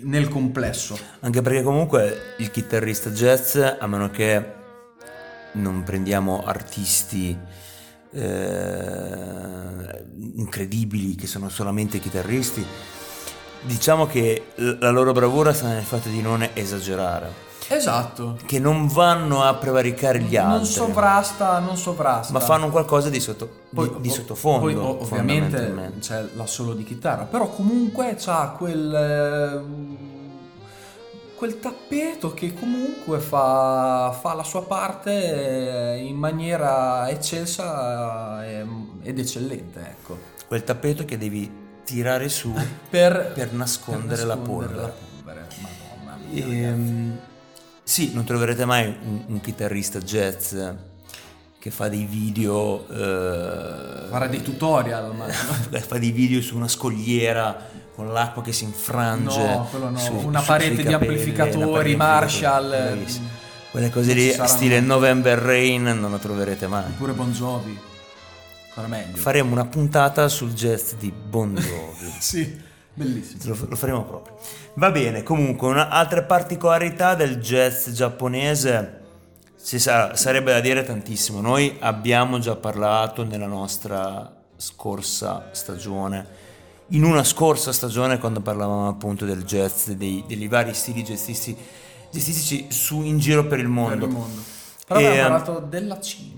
nel 0.03 0.29
complesso. 0.29 0.97
Anche 1.19 1.41
perché 1.41 1.63
comunque 1.63 2.35
il 2.37 2.49
chitarrista 2.49 3.09
jazz, 3.09 3.57
a 3.57 3.87
meno 3.87 4.09
che 4.09 4.53
non 5.53 5.83
prendiamo 5.83 6.45
artisti 6.45 7.37
eh, 8.11 10.05
incredibili 10.35 11.15
che 11.15 11.27
sono 11.27 11.49
solamente 11.49 11.99
chitarristi, 11.99 12.65
diciamo 13.61 14.05
che 14.07 14.47
la 14.55 14.89
loro 14.89 15.11
bravura 15.11 15.53
sta 15.53 15.67
nel 15.67 15.83
fatto 15.83 16.09
di 16.09 16.21
non 16.21 16.47
esagerare, 16.53 17.45
Esatto. 17.69 18.37
che 18.45 18.59
non 18.59 18.87
vanno 18.87 19.43
a 19.43 19.53
prevaricare 19.55 20.19
gli 20.19 20.35
altri, 20.37 20.55
Non 20.57 20.65
sovrasta, 20.65 21.59
non 21.59 21.75
sovrasta. 21.77 22.31
ma 22.33 22.39
fanno 22.39 22.69
qualcosa 22.69 23.09
di, 23.09 23.19
sotto- 23.19 23.49
di- 23.69 23.75
Poi- 23.75 23.93
di 23.99 24.09
sottofondo. 24.09 24.59
Poi 24.65 24.75
o- 24.75 25.01
ovviamente 25.01 25.93
c'è 25.99 26.25
la 26.35 26.45
solo 26.45 26.73
di 26.73 26.83
chitarra, 26.83 27.23
però 27.23 27.47
comunque 27.49 28.15
c'ha 28.17 28.53
quel 28.57 28.93
eh, 28.93 30.15
quel 31.35 31.59
tappeto 31.59 32.33
che 32.33 32.55
comunque 32.55 33.19
fa, 33.19 34.11
fa 34.19 34.33
la 34.33 34.43
sua 34.43 34.63
parte 34.63 35.93
eh, 35.93 35.97
in 35.99 36.15
maniera 36.15 37.07
eccelsa 37.11 38.43
eh, 38.43 38.65
ed 39.03 39.19
eccellente, 39.19 39.79
ecco. 39.81 40.17
Quel 40.47 40.63
tappeto 40.63 41.05
che 41.05 41.15
devi 41.19 41.65
tirare 41.87 42.27
su 42.27 42.51
Per, 42.89 43.31
per 43.33 43.53
nascondere, 43.53 44.23
la 44.23 44.35
nascondere 44.35 44.73
polvere. 44.73 44.81
la 44.81 44.93
polvere. 45.23 45.47
Madonna 46.03 46.17
mia. 46.29 46.45
Ehm, 46.45 47.17
sì, 47.83 48.11
non 48.13 48.25
troverete 48.25 48.65
mai 48.65 48.85
un, 48.87 49.23
un 49.27 49.39
chitarrista 49.41 49.99
jazz 49.99 50.53
che 51.57 51.71
fa 51.71 51.87
dei 51.87 52.03
video. 52.03 52.85
eh, 52.89 54.09
Fare 54.09 54.27
dei 54.29 54.41
tutorial, 54.43 55.15
ma 55.15 55.25
fa 55.79 55.97
dei 55.97 56.11
video 56.11 56.41
su 56.41 56.55
una 56.57 56.67
scogliera 56.67 57.57
con 57.95 58.11
l'acqua 58.11 58.43
che 58.43 58.51
si 58.51 58.65
infrange. 58.65 59.39
No, 59.39 59.67
no. 59.89 59.97
su- 59.97 60.13
Una 60.25 60.39
su- 60.41 60.45
parete 60.47 60.75
di 60.75 60.83
capelli, 60.83 61.11
amplificatori, 61.13 61.89
di 61.91 61.95
Marshall, 61.95 62.63
amplificatori, 62.65 62.95
bravissimo. 62.97 63.25
mm, 63.25 63.71
Quelle 63.71 63.89
cose 63.89 64.13
lì, 64.13 64.35
stile. 64.45 64.79
November 64.81 65.37
Rain, 65.39 65.83
non 65.83 66.11
lo 66.11 66.17
troverete 66.17 66.67
mai. 66.67 66.91
pure 66.97 67.13
Bon 67.13 67.31
Jovi. 67.31 67.79
Faremo 69.17 69.51
una 69.51 69.65
puntata 69.65 70.27
sul 70.27 70.53
jazz 70.53 70.93
di 70.93 71.11
Bon 71.11 71.53
Jovi. 71.53 72.13
Sì, 72.19 72.59
bellissimo. 72.93 73.55
Lo, 73.55 73.65
lo 73.69 73.75
faremo 73.75 74.03
proprio. 74.05 74.37
Va 74.75 74.91
bene, 74.91 75.23
comunque, 75.23 75.67
un'altra 75.69 76.23
particolarità 76.23 77.15
del 77.15 77.37
jazz 77.37 77.89
giapponese 77.89 79.01
ci 79.63 79.79
sa- 79.79 80.15
sarebbe 80.15 80.51
da 80.51 80.59
dire 80.59 80.83
tantissimo. 80.83 81.41
Noi 81.41 81.75
abbiamo 81.79 82.39
già 82.39 82.55
parlato 82.55 83.23
nella 83.23 83.47
nostra 83.47 84.33
scorsa 84.55 85.49
stagione. 85.51 86.45
In 86.91 87.03
una 87.03 87.23
scorsa 87.23 87.73
stagione, 87.73 88.17
quando 88.19 88.39
parlavamo 88.41 88.87
appunto 88.87 89.25
del 89.25 89.43
jazz, 89.43 89.89
dei, 89.89 90.23
degli 90.27 90.47
vari 90.47 90.73
stili 90.73 91.03
jazzisti, 91.03 91.55
jazzistici 92.11 92.67
su, 92.69 93.01
in 93.01 93.17
giro 93.17 93.45
per 93.45 93.57
il 93.59 93.65
Per 93.65 93.73
mondo. 93.73 94.05
il 94.05 94.11
mondo. 94.11 94.41
Però 94.87 94.99
E, 94.99 95.05
abbiamo 95.07 95.41
parlato 95.41 95.65
della 95.67 95.99
Cina 95.99 96.36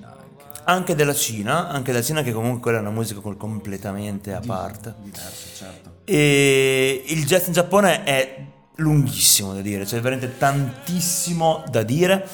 anche. 0.70 0.96
Della 0.96 1.14
Cina, 1.14 1.68
anche 1.70 1.92
della 1.92 2.04
Cina 2.04 2.22
che 2.24 2.32
comunque 2.32 2.62
quella 2.62 2.78
è 2.78 2.82
una 2.82 2.90
musica 2.92 3.20
completamente 3.22 4.34
a 4.34 4.42
parte. 4.46 4.96
Diverso, 5.02 5.48
certo. 5.56 5.92
E 6.06 7.04
il 7.08 7.26
jazz 7.26 7.48
in 7.48 7.54
Giappone 7.54 8.04
è 8.04 8.46
lunghissimo 8.76 9.54
da 9.54 9.62
dire, 9.62 9.84
c'è 9.84 10.00
veramente 10.00 10.38
tantissimo 10.38 11.64
da 11.70 11.84
dire 11.84 12.28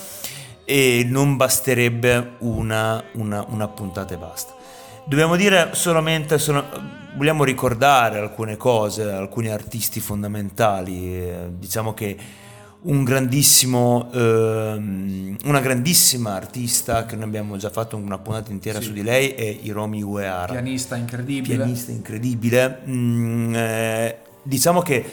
e 0.64 1.06
non 1.08 1.36
basterebbe 1.38 2.34
una, 2.40 3.04
una- 3.14 3.46
una 3.50 3.68
puntata 3.68 4.14
e 4.14 4.18
basta. 4.18 4.54
Dobbiamo 5.06 5.36
dire 5.36 5.70
solamente, 5.74 6.38
solo- 6.40 6.66
vogliamo 7.16 7.44
ricordare 7.44 8.20
alcune 8.20 8.58
cose, 8.58 9.04
alcuni 9.12 9.50
artisti 9.50 10.00
fondamentali, 10.00 11.16
eh, 11.16 11.50
diciamo 11.58 11.94
che 11.94 12.18
un 12.88 13.04
grandissimo, 13.04 14.10
ehm, 14.14 15.38
una 15.46 15.60
grandissima 15.60 16.34
artista 16.36 17.06
che 17.06 17.16
noi 17.16 17.26
abbiamo 17.26 17.58
già 17.58 17.70
fatto 17.70 17.96
una 17.98 18.18
puntata 18.20 18.52
intera 18.52 18.80
Sì. 18.80 18.86
su 18.88 18.94
di 18.94 19.02
lei 19.04 19.30
è 19.30 19.44
Hiromi 19.62 20.02
Uehara 20.04 20.52
Pianista 20.54 20.96
incredibile. 20.96 21.56
pianista 21.56 21.92
incredibile. 21.92 22.82
Mm, 22.88 23.56
eh, 23.56 24.18
diciamo 24.44 24.82
che 24.82 25.04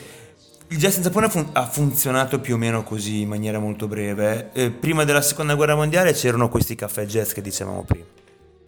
il 0.68 0.78
jazz 0.78 0.96
in 0.96 1.02
Giappone 1.02 1.28
fun- 1.28 1.48
ha 1.52 1.66
funzionato 1.66 2.40
più 2.40 2.54
o 2.54 2.58
meno 2.58 2.82
così 2.82 3.20
in 3.22 3.28
maniera 3.28 3.58
molto 3.58 3.86
breve. 3.88 4.50
Eh, 4.52 4.70
prima 4.70 5.04
della 5.04 5.22
seconda 5.22 5.54
guerra 5.54 5.74
mondiale 5.74 6.12
c'erano 6.12 6.48
questi 6.48 6.74
caffè 6.74 7.04
jazz 7.06 7.32
che 7.32 7.40
dicevamo 7.42 7.84
prima. 7.84 8.04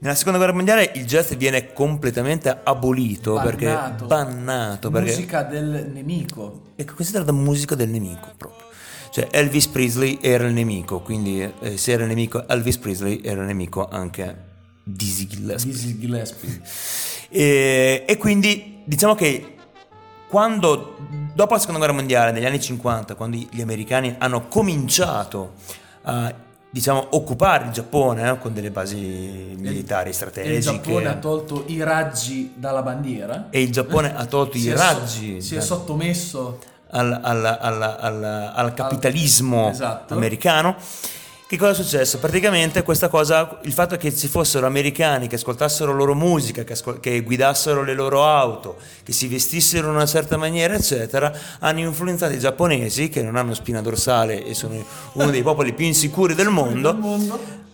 Nella 0.01 0.17
seconda 0.17 0.37
guerra 0.39 0.53
mondiale 0.55 0.93
il 0.97 1.07
jazz 1.07 1.33
viene 1.35 1.73
completamente 1.73 2.61
abolito 2.63 3.41
perché 3.43 3.67
Bannato. 3.67 4.07
bannato 4.07 4.91
perché 4.91 5.11
Musica 5.11 5.43
del 5.45 5.91
nemico. 5.95 6.61
è 6.75 6.85
considerata 6.85 7.33
musica 7.33 7.75
del 7.75 7.89
nemico 7.89 8.29
proprio. 8.37 8.54
Cioè 9.15 9.29
Elvis 9.31 9.69
Presley 9.69 10.19
era 10.21 10.45
il 10.45 10.53
nemico, 10.55 10.99
quindi 10.99 11.41
eh, 11.61 11.77
se 11.77 11.93
era 11.93 12.03
il 12.03 12.09
nemico 12.09 12.49
Elvis 12.49 12.79
Presley 12.79 13.21
era 13.23 13.43
il 13.43 13.47
nemico 13.47 13.87
anche 13.89 14.37
Dizzy 14.83 15.29
Gillespie. 15.29 15.71
Dizzy 15.73 15.99
Gillespie. 16.01 16.61
E, 17.29 18.05
e 18.09 18.17
quindi 18.17 18.81
diciamo 18.85 19.15
che 19.15 19.55
quando, 20.29 20.97
dopo 21.33 21.53
la 21.55 21.59
seconda 21.61 21.79
guerra 21.79 21.95
mondiale, 21.95 22.33
negli 22.33 22.45
anni 22.45 22.61
50, 22.61 23.15
quando 23.15 23.37
gli 23.37 23.61
americani 23.61 24.17
hanno 24.19 24.49
cominciato 24.49 25.53
a 26.03 26.35
diciamo, 26.69 27.07
occupare 27.11 27.67
il 27.67 27.71
Giappone 27.71 28.29
eh, 28.29 28.39
con 28.39 28.53
delle 28.53 28.73
basi 28.73 28.97
militari 29.57 30.07
E 30.07 30.11
il 30.11 30.15
strategiche 30.17 30.59
Giappone 30.61 31.07
ha 31.09 31.15
tolto 31.19 31.63
i 31.69 31.81
raggi 31.85 32.53
dalla 32.57 32.83
bandiera. 32.83 33.47
e 33.51 33.63
il 33.63 33.71
Giappone 33.71 34.13
ha 34.13 34.27
tolto 34.27 34.59
Si 34.59 34.67
i 34.67 34.71
è 34.71 34.77
so- 34.77 34.83
raggi 34.83 35.41
si 35.41 35.55
è 35.55 35.59
da- 35.59 35.65
sottomesso. 35.65 36.59
Al, 36.95 37.19
al- 37.23 37.59
al- 37.61 37.97
al- 38.01 38.53
al 38.55 38.75
capitalismo 38.75 39.71
Esatto. 39.71 40.15
americano. 40.15 40.77
Che 41.47 41.59
cosa 41.59 41.73
è 41.73 41.75
successo? 41.75 42.19
Praticamente 42.19 42.83
questa 42.83 43.09
cosa, 43.09 43.59
il 43.63 43.73
fatto 43.73 43.97
che 43.97 44.17
ci 44.17 44.29
fossero 44.29 44.67
americani 44.67 45.27
che 45.29 45.35
ascoltassero 45.37 45.93
loro 45.93 46.15
musica, 46.15 46.65
che, 46.65 46.73
ascol- 46.73 46.99
che 47.01 47.21
guidassero 47.21 47.83
le 47.85 47.93
loro 47.95 48.25
auto, 48.25 48.77
che 49.05 49.13
si 49.13 49.29
vestissero 49.29 49.89
in 49.89 49.95
una 49.95 50.07
certa 50.07 50.37
maniera, 50.39 50.75
eccetera, 50.75 51.31
hanno 51.61 51.81
influenzato 51.81 52.33
i 52.33 52.39
giapponesi, 52.39 53.09
che 53.11 53.23
non 53.23 53.37
hanno 53.37 53.53
spina 53.55 53.83
dorsale 53.83 54.45
e 54.45 54.55
sono 54.55 54.83
uno 55.13 55.31
dei 55.31 55.43
popoli 55.43 55.75
più 55.75 55.85
insicuri 55.85 56.35
del 56.35 56.49
mondo, 56.49 56.97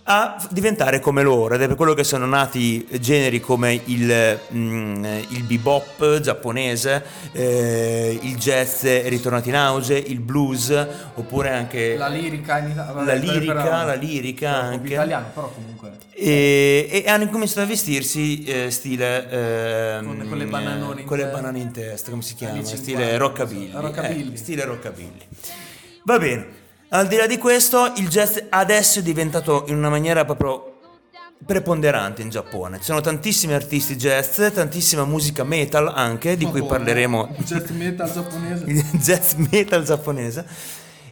a 0.05 0.45
diventare 0.51 0.99
come 0.99 1.23
loro 1.23 1.55
ed 1.55 1.63
è 1.63 1.67
per 1.67 1.77
quello 1.77 1.95
che 1.95 2.05
sono 2.05 2.27
nati 2.27 2.87
generi 3.01 3.39
come 3.41 3.81
il, 3.85 4.39
mm, 4.53 5.05
il 5.29 5.43
bebop 5.45 6.21
giapponese, 6.21 7.05
eh, 7.33 8.19
il 8.23 8.37
jazz 8.37 8.85
ritornato 8.85 9.49
in 9.49 9.57
auge, 9.57 9.97
il 9.97 10.21
blues 10.21 10.71
oppure 11.15 11.51
anche 11.51 11.97
La 11.97 12.09
lirica 12.09 12.59
in 12.59 12.71
Italia. 12.71 13.03
la 13.05 13.15
lirica, 13.15 13.85
la 13.85 13.95
lirica 13.95 14.55
anche. 14.57 14.93
italiano, 14.93 15.27
però 15.35 15.51
comunque. 15.53 15.93
E, 16.13 17.03
e 17.05 17.09
hanno 17.09 17.23
incominciato 17.25 17.61
a 17.61 17.67
vestirsi 17.67 18.43
eh, 18.45 18.71
stile 18.71 19.31
ehm, 19.31 20.05
Con- 20.05 20.27
con 20.29 20.39
le 20.39 20.45
bananone 20.47 21.05
con 21.05 21.17
le 21.19 21.27
banane 21.27 21.59
in 21.61 21.71
testa, 21.73 22.11
come 22.11 22.23
si 22.23 22.35
chiama? 22.35 22.63
Stile 22.65 22.83
50, 23.05 23.17
rockabilly. 23.17 23.71
rockabilly. 23.73 24.33
Eh, 24.33 24.37
stile 24.37 24.65
rockabilly. 24.65 25.27
Va 26.05 26.19
bene. 26.19 26.60
Al 26.93 27.07
di 27.07 27.15
là 27.15 27.29
di 27.29 27.39
questo, 27.39 27.93
il 27.99 28.09
jazz 28.09 28.37
adesso 28.49 28.99
è 28.99 29.03
diventato 29.03 29.63
in 29.69 29.77
una 29.77 29.89
maniera 29.89 30.25
proprio 30.25 30.79
preponderante 31.47 32.21
in 32.21 32.31
Giappone. 32.31 32.79
Ci 32.79 32.85
sono 32.87 33.01
tantissimi 33.01 33.53
artisti 33.53 33.95
jazz, 33.95 34.41
tantissima 34.53 35.05
musica 35.05 35.45
metal 35.45 35.87
anche, 35.95 36.37
di 36.37 36.47
cui 36.47 36.65
parleremo 36.65 37.37
Jet 37.45 37.71
metal 37.71 38.13
giapponese. 38.13 38.65
il 38.67 38.85
jazz 38.99 39.35
metal 39.35 39.85
giapponese. 39.85 40.45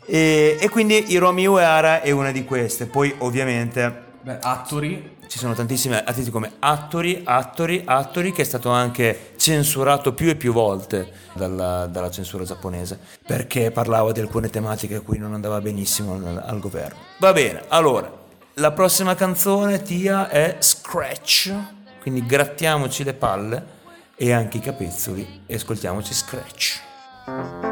E, 0.04 0.58
e 0.60 0.68
quindi 0.68 1.12
Hiromi 1.12 1.46
Uehara 1.46 2.02
è 2.02 2.10
una 2.10 2.32
di 2.32 2.44
queste. 2.44 2.86
Poi 2.86 3.14
ovviamente 3.18 4.06
Beh, 4.22 4.38
attori. 4.40 5.16
Ci 5.28 5.38
sono 5.38 5.54
tantissimi 5.54 5.94
artisti 5.94 6.30
come 6.30 6.52
Attori, 6.58 7.22
Attori, 7.24 7.82
Attori 7.84 8.32
che 8.32 8.42
è 8.42 8.44
stato 8.44 8.70
anche 8.70 9.32
censurato 9.36 10.12
più 10.12 10.28
e 10.28 10.36
più 10.36 10.52
volte 10.52 11.12
dalla, 11.34 11.86
dalla 11.86 12.10
censura 12.10 12.44
giapponese 12.44 12.98
perché 13.24 13.70
parlava 13.70 14.12
di 14.12 14.20
alcune 14.20 14.48
tematiche 14.48 14.96
a 14.96 15.00
cui 15.00 15.18
non 15.18 15.34
andava 15.34 15.60
benissimo 15.60 16.14
al, 16.14 16.42
al 16.44 16.58
governo. 16.58 16.98
Va 17.18 17.32
bene, 17.32 17.62
allora, 17.68 18.10
la 18.54 18.72
prossima 18.72 19.14
canzone 19.14 19.82
Tia 19.82 20.28
è 20.28 20.56
Scratch, 20.58 21.54
quindi 22.00 22.26
grattiamoci 22.26 23.04
le 23.04 23.14
palle 23.14 23.76
e 24.16 24.32
anche 24.32 24.56
i 24.56 24.60
capezzoli 24.60 25.42
e 25.46 25.54
ascoltiamoci 25.54 26.12
Scratch. 26.12 27.67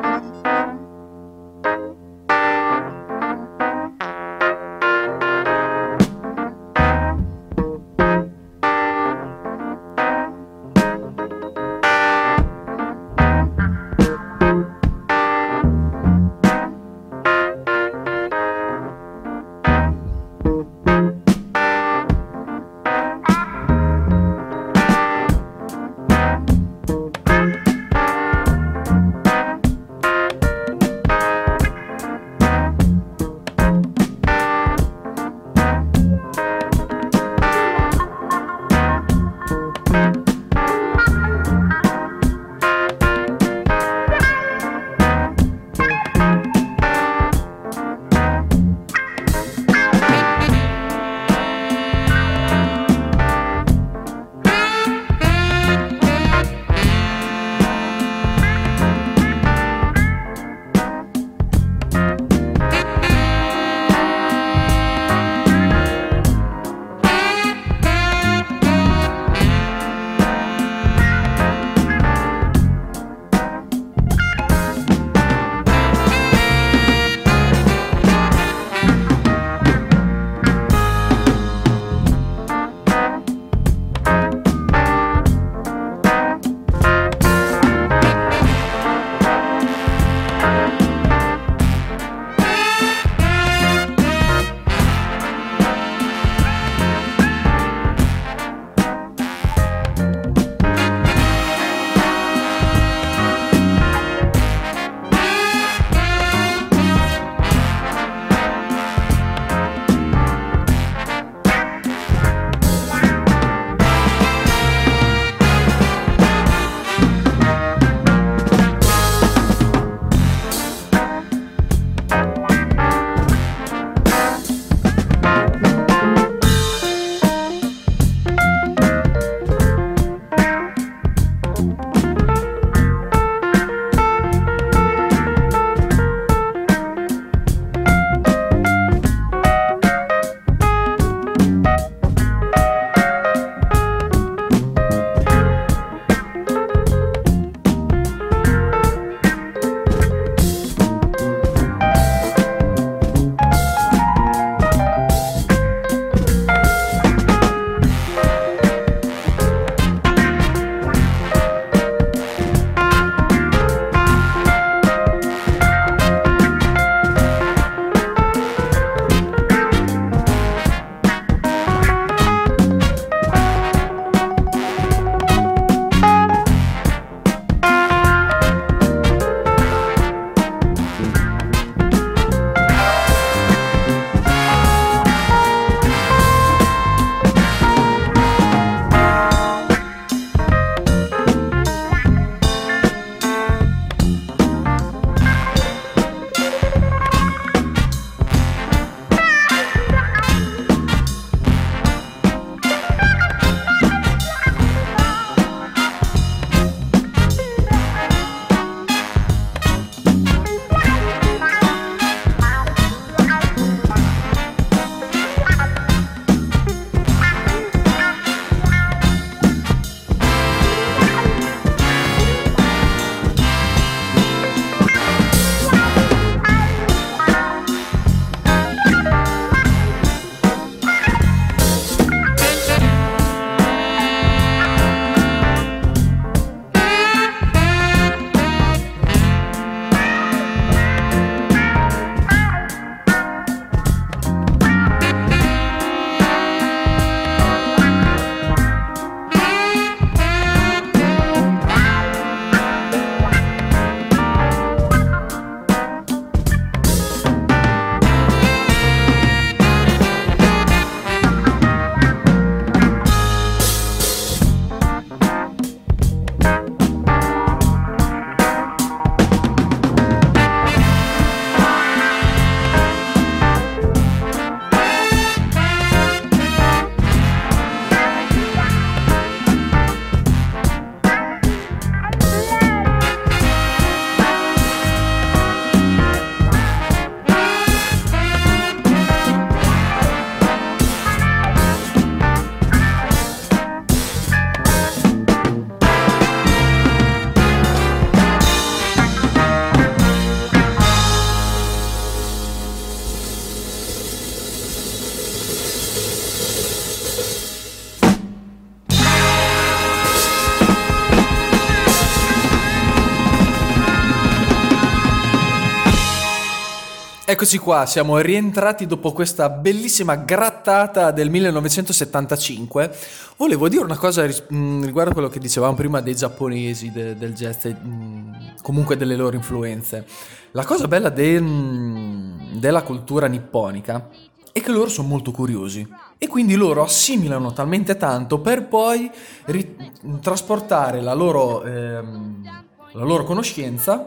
Eccoci 317.37 317.59
qua, 317.59 317.85
siamo 317.85 318.17
rientrati 318.17 318.87
dopo 318.87 319.13
questa 319.13 319.51
bellissima 319.51 320.17
grattata 320.17 321.11
del 321.11 321.29
1975. 321.29 322.97
Volevo 323.37 323.69
dire 323.69 323.85
una 323.85 323.99
cosa 323.99 324.25
mh, 324.25 324.87
riguardo 324.87 325.11
a 325.11 325.13
quello 325.13 325.29
che 325.29 325.39
dicevamo 325.39 325.75
prima 325.75 326.01
dei 326.01 326.17
giapponesi, 326.17 326.91
de- 326.91 327.15
del 327.15 327.35
jazz, 327.35 327.67
e, 327.67 327.75
mh, 327.75 328.63
comunque 328.63 328.97
delle 328.97 329.17
loro 329.17 329.37
influenze. 329.37 330.07
La 330.53 330.65
cosa 330.65 330.89
bella 330.89 331.11
de- 331.11 331.39
mh, 331.39 332.59
della 332.59 332.83
cultura 332.83 333.27
nipponica 333.27 334.09
è 334.51 334.63
che 334.63 334.71
loro 334.73 334.89
sono 334.89 335.09
molto 335.09 335.31
curiosi 335.31 335.87
e 336.17 336.27
quindi 336.29 336.55
loro 336.55 336.85
assimilano 336.85 337.53
talmente 337.53 337.99
tanto 337.99 338.39
per 338.39 338.67
poi 338.67 339.11
ri- 339.45 339.77
trasportare 340.23 341.03
la 341.03 341.13
loro, 341.13 341.63
ehm, 341.65 342.65
la 342.93 343.05
loro 343.05 343.25
conoscenza 343.25 344.07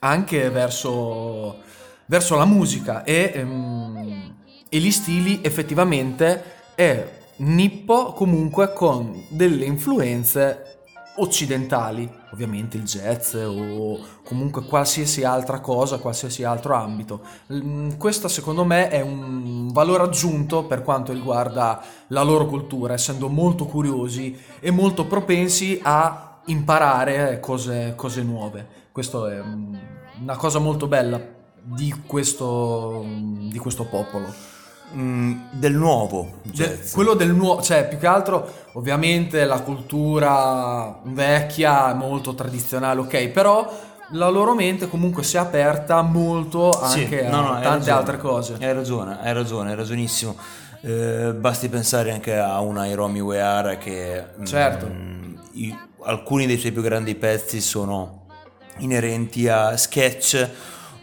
anche 0.00 0.50
verso, 0.50 1.62
verso 2.06 2.36
la 2.36 2.44
musica 2.44 3.04
e, 3.04 3.32
ehm, 3.34 4.34
e 4.68 4.78
gli 4.78 4.90
stili 4.90 5.40
effettivamente 5.42 6.42
è 6.74 7.22
Nippo 7.36 8.12
comunque 8.12 8.72
con 8.72 9.26
delle 9.28 9.64
influenze 9.64 10.74
occidentali, 11.16 12.08
ovviamente 12.32 12.76
il 12.76 12.84
jazz 12.84 13.34
o 13.34 13.98
comunque 14.24 14.64
qualsiasi 14.64 15.24
altra 15.24 15.58
cosa, 15.60 15.98
qualsiasi 15.98 16.44
altro 16.44 16.74
ambito. 16.74 17.22
Mm, 17.52 17.90
Questo 17.98 18.28
secondo 18.28 18.64
me 18.64 18.88
è 18.88 19.00
un 19.00 19.68
valore 19.72 20.04
aggiunto 20.04 20.64
per 20.64 20.82
quanto 20.82 21.12
riguarda 21.12 21.82
la 22.08 22.22
loro 22.22 22.46
cultura, 22.46 22.94
essendo 22.94 23.28
molto 23.28 23.66
curiosi 23.66 24.36
e 24.60 24.70
molto 24.70 25.06
propensi 25.06 25.80
a 25.82 26.40
imparare 26.46 27.40
cose, 27.40 27.94
cose 27.96 28.22
nuove. 28.22 28.66
Questo 28.92 29.26
è 29.26 29.42
mm, 29.42 29.74
una 30.22 30.36
cosa 30.36 30.60
molto 30.60 30.86
bella 30.86 31.33
di 31.66 31.94
questo, 32.06 33.04
di 33.06 33.58
questo 33.58 33.84
popolo. 33.84 34.52
Mm, 34.94 35.38
del 35.52 35.72
nuovo 35.74 36.40
De- 36.42 36.78
quello 36.92 37.14
del 37.14 37.32
nuovo, 37.34 37.60
cioè 37.62 37.88
più 37.88 37.98
che 37.98 38.06
altro 38.06 38.48
ovviamente 38.74 39.44
la 39.44 39.58
cultura 39.60 41.00
vecchia, 41.04 41.94
molto 41.94 42.34
tradizionale, 42.34 43.00
ok, 43.00 43.28
però 43.28 43.68
la 44.10 44.28
loro 44.28 44.54
mente 44.54 44.88
comunque 44.88 45.24
si 45.24 45.36
è 45.36 45.40
aperta 45.40 46.00
molto 46.02 46.70
Sì, 46.86 47.00
anche 47.02 47.22
no, 47.22 47.40
no, 47.40 47.48
a 47.48 47.60
tante 47.60 47.68
ragione. 47.70 47.90
altre 47.98 48.18
cose. 48.18 48.56
Hai 48.60 48.72
ragione, 48.72 49.18
hai 49.20 49.32
ragione, 49.32 49.70
hai 49.70 49.76
ragionissimo. 49.76 50.36
Eh, 50.82 51.32
basti 51.38 51.68
pensare 51.70 52.12
anche 52.12 52.36
a 52.38 52.60
una 52.60 52.86
Hiromi 52.86 53.18
Uehara 53.18 53.76
che 53.78 54.22
mm, 54.38 54.44
Certo. 54.44 54.86
i- 55.52 55.76
alcuni 56.02 56.46
dei 56.46 56.58
suoi 56.58 56.70
più 56.72 56.82
grandi 56.82 57.14
pezzi 57.16 57.60
sono 57.60 58.26
inerenti 58.78 59.48
a 59.48 59.76
sketch 59.76 60.48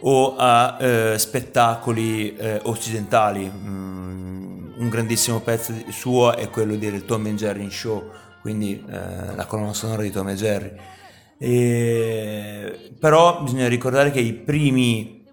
o 0.02 0.36
a 0.36 0.76
eh, 0.80 1.18
spettacoli 1.18 2.34
eh, 2.36 2.60
occidentali. 2.64 3.50
Mm, 3.50 4.72
un 4.76 4.88
grandissimo 4.88 5.40
pezzo 5.40 5.72
suo 5.90 6.34
è 6.34 6.48
quello 6.50 6.76
del 6.76 7.04
Tom 7.04 7.26
and 7.26 7.36
Jerry 7.36 7.70
Show, 7.70 8.10
quindi 8.40 8.84
eh, 8.88 9.34
la 9.34 9.46
colonna 9.46 9.72
sonora 9.72 10.02
di 10.02 10.10
Tom 10.10 10.28
e 10.28 10.34
Jerry. 10.34 10.72
E- 11.38 12.94
però 12.98 13.42
bisogna 13.42 13.68
ricordare 13.68 14.10
che 14.10 14.20
i 14.20 14.32
primi, 14.32 15.24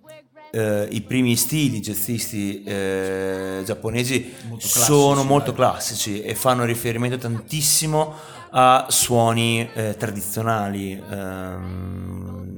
eh, 0.52 0.88
i 0.92 1.02
primi 1.02 1.36
stili 1.36 1.80
jazzisti 1.80 2.64
eh, 2.64 3.62
giapponesi 3.66 4.34
Molto 4.48 4.68
sono 4.68 5.24
molto 5.24 5.54
classici 5.54 6.22
e 6.22 6.36
fanno 6.36 6.66
riferimento 6.66 7.18
tantissimo 7.18 8.14
a 8.52 8.86
suoni 8.90 9.70
eh, 9.74 9.96
tradizionali. 9.98 10.92
ehm, 11.12 12.49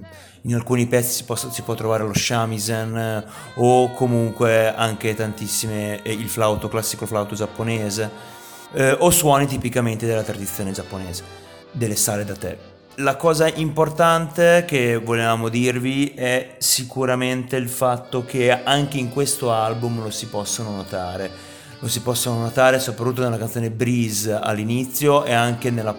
in 0.44 0.56
alcuni 0.56 0.88
pezzi 0.88 1.14
si, 1.14 1.24
possa- 1.24 1.52
si 1.52 1.62
può 1.62 1.76
trovare 1.76 2.04
lo 2.04 2.14
shamisen 2.14 2.98
eh, 2.98 3.24
o 3.56 3.92
comunque 3.94 4.74
anche 4.74 5.14
tantissime 5.14 6.02
eh, 6.02 6.12
il 6.14 6.28
flauto, 6.28 6.68
classico 6.68 7.06
flauto 7.06 7.36
giapponese 7.36 8.10
eh, 8.74 8.96
o 9.00 9.10
suoni 9.12 9.46
tipicamente 9.46 10.06
della 10.06 10.24
tradizione 10.24 10.72
giapponese, 10.72 11.24
delle 11.72 11.96
sale 11.96 12.26
da 12.26 12.34
tè. 12.36 12.58
La 12.96 13.16
cosa 13.16 13.48
importante 13.48 14.66
che 14.68 14.98
volevamo 14.98 15.48
dirvi 15.48 16.14
è 16.14 16.56
sicuramente 16.58 17.56
il 17.56 17.70
fatto 17.70 18.26
che 18.26 18.52
anche 18.52 18.98
in 18.98 19.10
questo 19.10 19.52
album 19.52 20.02
lo 20.04 20.10
si 20.10 20.28
possono 20.28 20.76
notare. 20.76 21.30
Lo 21.80 21.88
si 21.88 22.02
possono 22.02 22.40
notare 22.40 22.80
soprattutto 22.80 23.22
nella 23.22 23.38
canzone 23.38 23.72
Breeze 23.72 24.34
all'inizio 24.34 25.24
e 25.24 25.34
anche 25.34 25.72
nella- 25.72 25.96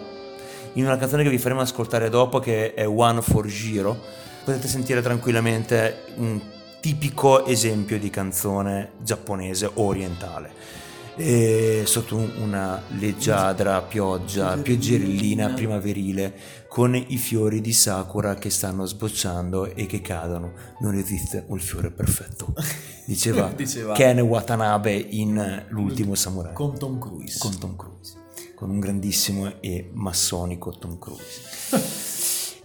in 0.73 0.85
una 0.85 0.97
canzone 0.97 1.23
che 1.23 1.29
vi 1.29 1.39
faremo 1.39 1.61
ascoltare 1.61 2.09
dopo 2.09 2.39
che 2.39 2.73
è 2.73 2.87
One 2.87 3.21
for 3.21 3.47
Giro. 3.47 4.21
Potete 4.43 4.67
sentire 4.67 5.01
tranquillamente 5.01 6.03
un 6.17 6.39
tipico 6.81 7.45
esempio 7.45 7.97
di 7.97 8.09
canzone 8.09 8.91
giapponese 9.01 9.69
orientale. 9.75 10.51
E 11.15 11.83
sotto 11.85 12.15
un- 12.17 12.31
una 12.41 12.81
leggiadra 12.97 13.79
pioggia, 13.83 14.57
pioggerellina 14.57 15.49
primaverile, 15.49 16.33
con 16.67 16.95
i 16.95 17.17
fiori 17.17 17.61
di 17.61 17.71
sakura 17.71 18.33
che 18.33 18.49
stanno 18.49 18.85
sbocciando 18.85 19.75
e 19.75 19.85
che 19.85 20.01
cadono. 20.01 20.53
Non 20.81 20.95
esiste 20.95 21.43
un 21.47 21.59
fiore 21.59 21.91
perfetto, 21.91 22.53
diceva, 23.05 23.53
Diceva. 23.55 23.93
Ken 23.93 24.19
Watanabe 24.21 24.93
in 24.93 25.65
L'ultimo 25.69 26.15
samurai 26.15 26.53
Con 26.53 26.77
Tom 26.77 26.97
Cruise. 26.99 27.37
con 27.37 27.57
Tom 27.59 27.75
Cruise, 27.75 28.15
con 28.55 28.71
un 28.71 28.79
grandissimo 28.79 29.61
e 29.61 29.89
massonico 29.93 30.71
Tom 30.77 30.97
Cruise. 30.97 32.11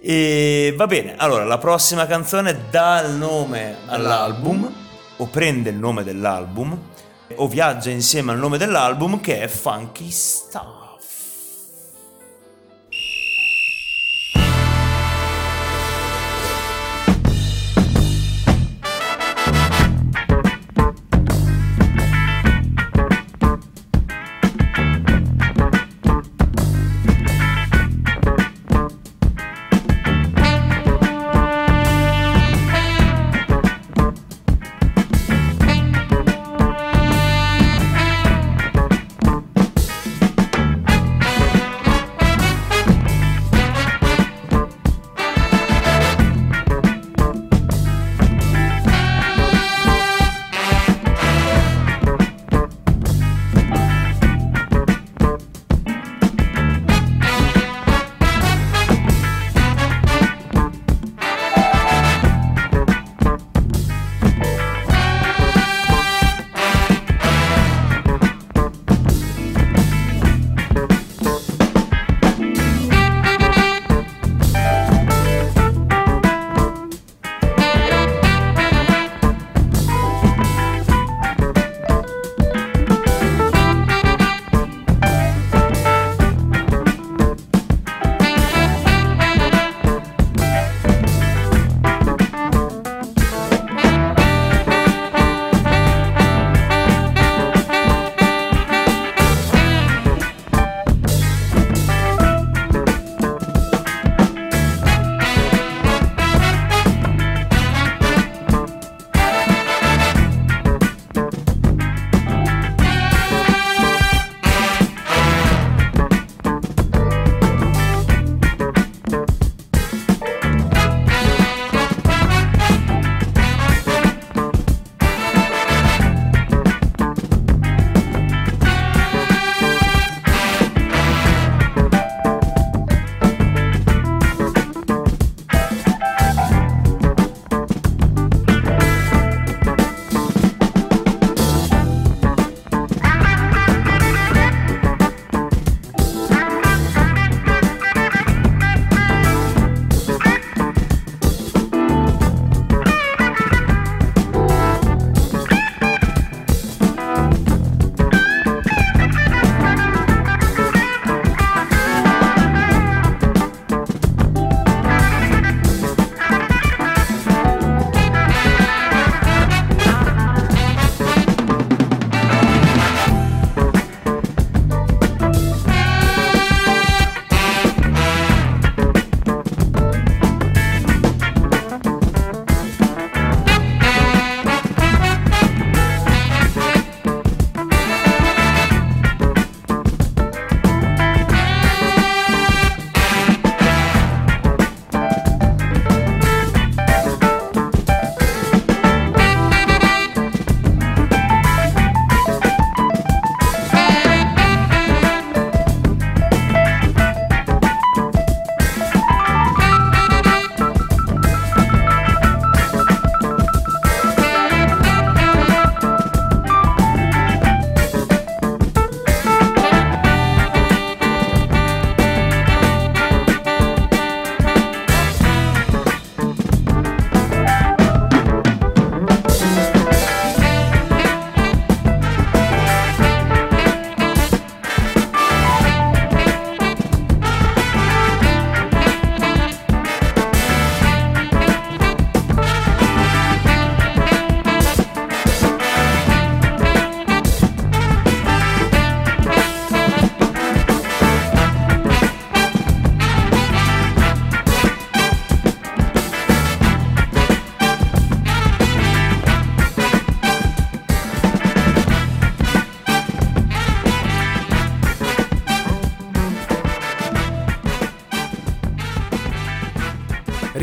e 0.01 0.73
va 0.77 0.87
bene, 0.87 1.17
allora 1.17 1.45
la 1.45 1.59
prossima 1.59 2.07
canzone 2.07 2.67
dà 2.71 3.03
il 3.03 3.13
nome 3.13 3.77
all'album, 3.87 4.73
o 5.17 5.27
prende 5.27 5.71
il 5.71 5.77
nome 5.77 6.05
dell'album, 6.05 6.79
o 7.35 7.49
viaggia 7.49 7.91
insieme 7.91 8.33
al 8.33 8.39
nome 8.39 8.59
dell'album 8.59 9.21
che 9.21 9.41
è 9.41 9.49
Funky 9.49 10.11
Stuff. 10.11 10.78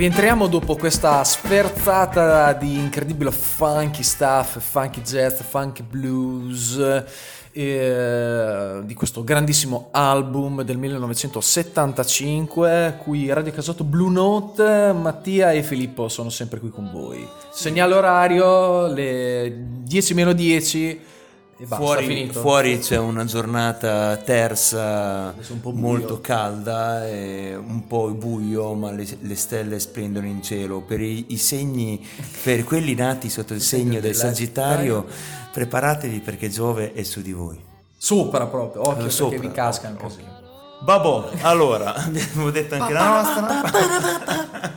Rientriamo 0.06 0.46
dopo 0.46 0.76
questa 0.76 1.24
sferzata 1.24 2.54
di 2.54 2.78
incredibile 2.78 3.32
funky 3.32 4.04
stuff, 4.04 4.60
funky 4.60 5.02
jazz, 5.02 5.42
funky 5.42 5.82
blues, 5.82 6.78
eh, 7.52 8.82
di 8.84 8.94
questo 8.94 9.24
grandissimo 9.24 9.88
album 9.90 10.62
del 10.62 10.78
1975, 10.78 13.00
cui 13.02 13.34
Radio 13.34 13.52
Casotto 13.52 13.84
Blue 13.84 14.12
Note, 14.12 14.94
Mattia 14.94 15.54
e 15.54 15.64
Filippo 15.64 16.08
sono 16.08 16.30
sempre 16.30 16.60
qui 16.60 16.70
con 16.70 16.92
voi. 16.92 17.28
Segnale 17.52 17.96
orario, 17.96 18.86
le 18.86 19.52
10 19.82 20.14
meno 20.14 20.34
10 20.34 20.88
e 20.88 21.00
basta, 21.60 21.76
fuori, 21.76 22.30
fuori 22.32 22.80
c'è 22.80 22.98
una 22.98 23.24
giornata 23.24 24.18
tersa 24.18 25.30
Adesso 25.30 25.58
un 25.62 25.80
molto 25.80 26.20
calda 26.20 27.08
e 27.08 27.56
un 27.56 27.88
po' 27.88 28.10
buio, 28.10 28.74
ma 28.74 28.92
le, 28.92 29.08
le 29.20 29.36
stelle 29.36 29.80
splendono 29.80 30.28
in 30.28 30.42
cielo. 30.42 30.82
Per 30.82 31.00
i, 31.00 31.28
i 31.30 31.38
segni, 31.38 32.06
per 32.44 32.64
quelli 32.64 32.94
nati 32.94 33.30
sotto 33.30 33.54
il 33.54 33.62
segno 33.62 34.00
del 34.00 34.16
Sagittario, 34.16 35.06
preparatevi 35.52 36.20
perché 36.20 36.50
Giove 36.50 36.94
è 36.94 37.04
su 37.04 37.22
di 37.22 37.32
voi. 37.32 37.58
Sopra 37.98 38.46
proprio, 38.48 38.82
occhio 38.82 38.96
perché 38.96 39.10
sopra, 39.12 39.40
vi 39.40 39.52
cascano 39.52 39.96
occhio, 39.96 40.08
così. 40.08 40.24
Babò, 40.82 41.30
allora, 41.42 41.96
abbiamo 42.04 42.52
detto 42.52 42.76
anche 42.76 42.94
la 42.94 43.24
nostra. 43.24 44.75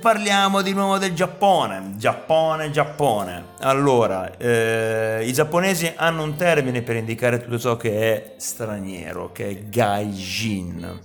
E 0.00 0.02
parliamo 0.02 0.62
di 0.62 0.72
nuovo 0.72 0.96
del 0.96 1.12
Giappone. 1.12 1.92
Giappone, 1.96 2.70
Giappone. 2.70 3.44
Allora, 3.58 4.34
eh, 4.38 5.22
i 5.26 5.32
giapponesi 5.34 5.92
hanno 5.94 6.22
un 6.22 6.36
termine 6.36 6.80
per 6.80 6.96
indicare 6.96 7.38
tutto 7.38 7.58
ciò 7.58 7.76
che 7.76 8.14
è 8.14 8.34
straniero, 8.38 9.30
che 9.30 9.48
è 9.50 9.62
gaijin, 9.68 11.00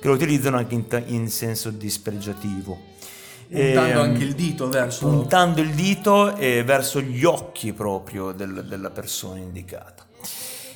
che 0.00 0.08
lo 0.08 0.14
utilizzano 0.14 0.56
anche 0.56 0.74
in, 0.74 0.88
ta- 0.88 1.00
in 1.06 1.28
senso 1.28 1.70
dispregiativo. 1.70 2.76
Puntando 3.48 3.78
Ehm, 3.88 3.98
anche 3.98 4.24
il 4.24 4.34
dito 4.34 4.68
verso... 4.68 5.06
puntando 5.06 5.60
il 5.60 5.70
dito 5.70 6.34
eh, 6.34 6.64
verso 6.64 7.00
gli 7.00 7.22
occhi 7.24 7.72
proprio 7.72 8.32
del- 8.32 8.64
della 8.68 8.90
persona 8.90 9.38
indicata. 9.38 10.06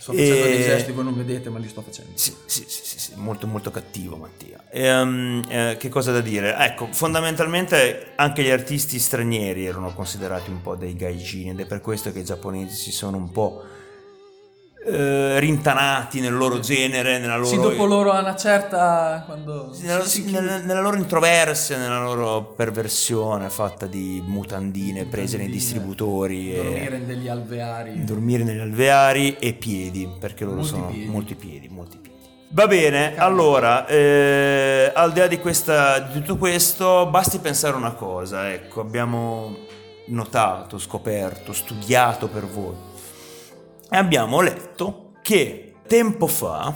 Sto 0.04 0.12
facendo 0.12 0.44
dei 0.44 0.60
E- 0.60 0.62
gesti, 0.64 0.92
voi 0.92 1.04
non 1.04 1.16
vedete, 1.16 1.48
ma 1.48 1.58
li 1.58 1.66
sto 1.66 1.80
facendo. 1.80 2.10
Sì, 2.12 2.34
sì, 2.44 2.64
sì, 2.66 2.80
sì, 2.84 2.98
sì, 2.98 3.12
molto 3.16 3.46
molto 3.46 3.70
cattivo 3.70 4.16
Mattia. 4.16 4.62
Ehm, 4.70 5.42
eh, 5.48 5.76
che 5.78 5.88
cosa 5.88 6.12
da 6.12 6.20
dire? 6.20 6.54
Ecco, 6.58 6.88
fondamentalmente 6.92 8.08
anche 8.16 8.42
gli 8.42 8.50
artisti 8.50 8.98
stranieri 8.98 9.64
erano 9.64 9.94
considerati 9.94 10.50
un 10.50 10.60
po' 10.60 10.74
dei 10.74 10.94
gaijin 10.94 11.48
ed 11.52 11.60
è 11.60 11.64
per 11.64 11.80
questo 11.80 12.12
che 12.12 12.18
i 12.18 12.24
giapponesi 12.24 12.74
si 12.76 12.92
sono 12.92 13.16
un 13.16 13.32
po' 13.32 13.62
eh, 14.84 15.38
rintanati 15.40 16.20
nel 16.20 16.34
loro 16.34 16.60
genere, 16.60 17.18
nella 17.18 17.36
loro... 17.36 17.48
Sì, 17.48 17.56
dopo 17.56 17.84
loro 17.86 18.12
a 18.12 18.20
una 18.20 18.36
certa... 18.36 19.22
quando... 19.26 19.72
Sì, 19.72 19.86
nella, 19.86 20.04
si- 20.04 20.30
nella- 20.30 20.58
nella 20.58 20.80
loro 20.80 20.96
introversia, 20.96 21.76
nella 21.78 22.00
loro 22.02 22.42
perversione 22.56 23.48
fatta 23.50 23.86
di 23.86 24.22
mutandine 24.26 25.04
prese 25.06 25.36
nei 25.36 25.46
Mutandine, 25.46 25.50
distributori 25.52 26.54
e 26.54 26.62
Dormire 26.62 26.96
in 26.96 27.06
degli 27.06 27.28
alveari. 27.28 28.04
dormire 28.04 28.42
negli 28.44 28.60
alveari 28.60 29.36
e 29.38 29.52
piedi, 29.54 30.08
perché 30.18 30.44
loro 30.44 30.56
Molti 30.56 30.70
sono 30.70 30.86
piedi. 30.86 31.06
molti 31.10 31.34
piedi, 31.34 31.68
molti 31.68 31.96
piedi. 31.98 32.12
Va 32.50 32.66
bene, 32.68 33.16
allora, 33.16 33.84
eh, 33.86 34.92
al 34.94 35.12
di 35.12 35.18
là 35.18 35.26
di, 35.26 35.40
questa, 35.40 35.98
di 35.98 36.20
tutto 36.20 36.36
questo, 36.36 37.06
basti 37.06 37.38
pensare 37.40 37.74
una 37.74 37.94
cosa, 37.94 38.52
ecco, 38.52 38.80
abbiamo 38.80 39.56
notato, 40.06 40.78
scoperto, 40.78 41.52
studiato 41.52 42.28
per 42.28 42.44
voi 42.46 42.74
e 42.93 42.93
abbiamo 43.90 44.40
letto 44.40 45.12
che 45.22 45.74
tempo 45.86 46.26
fa, 46.26 46.74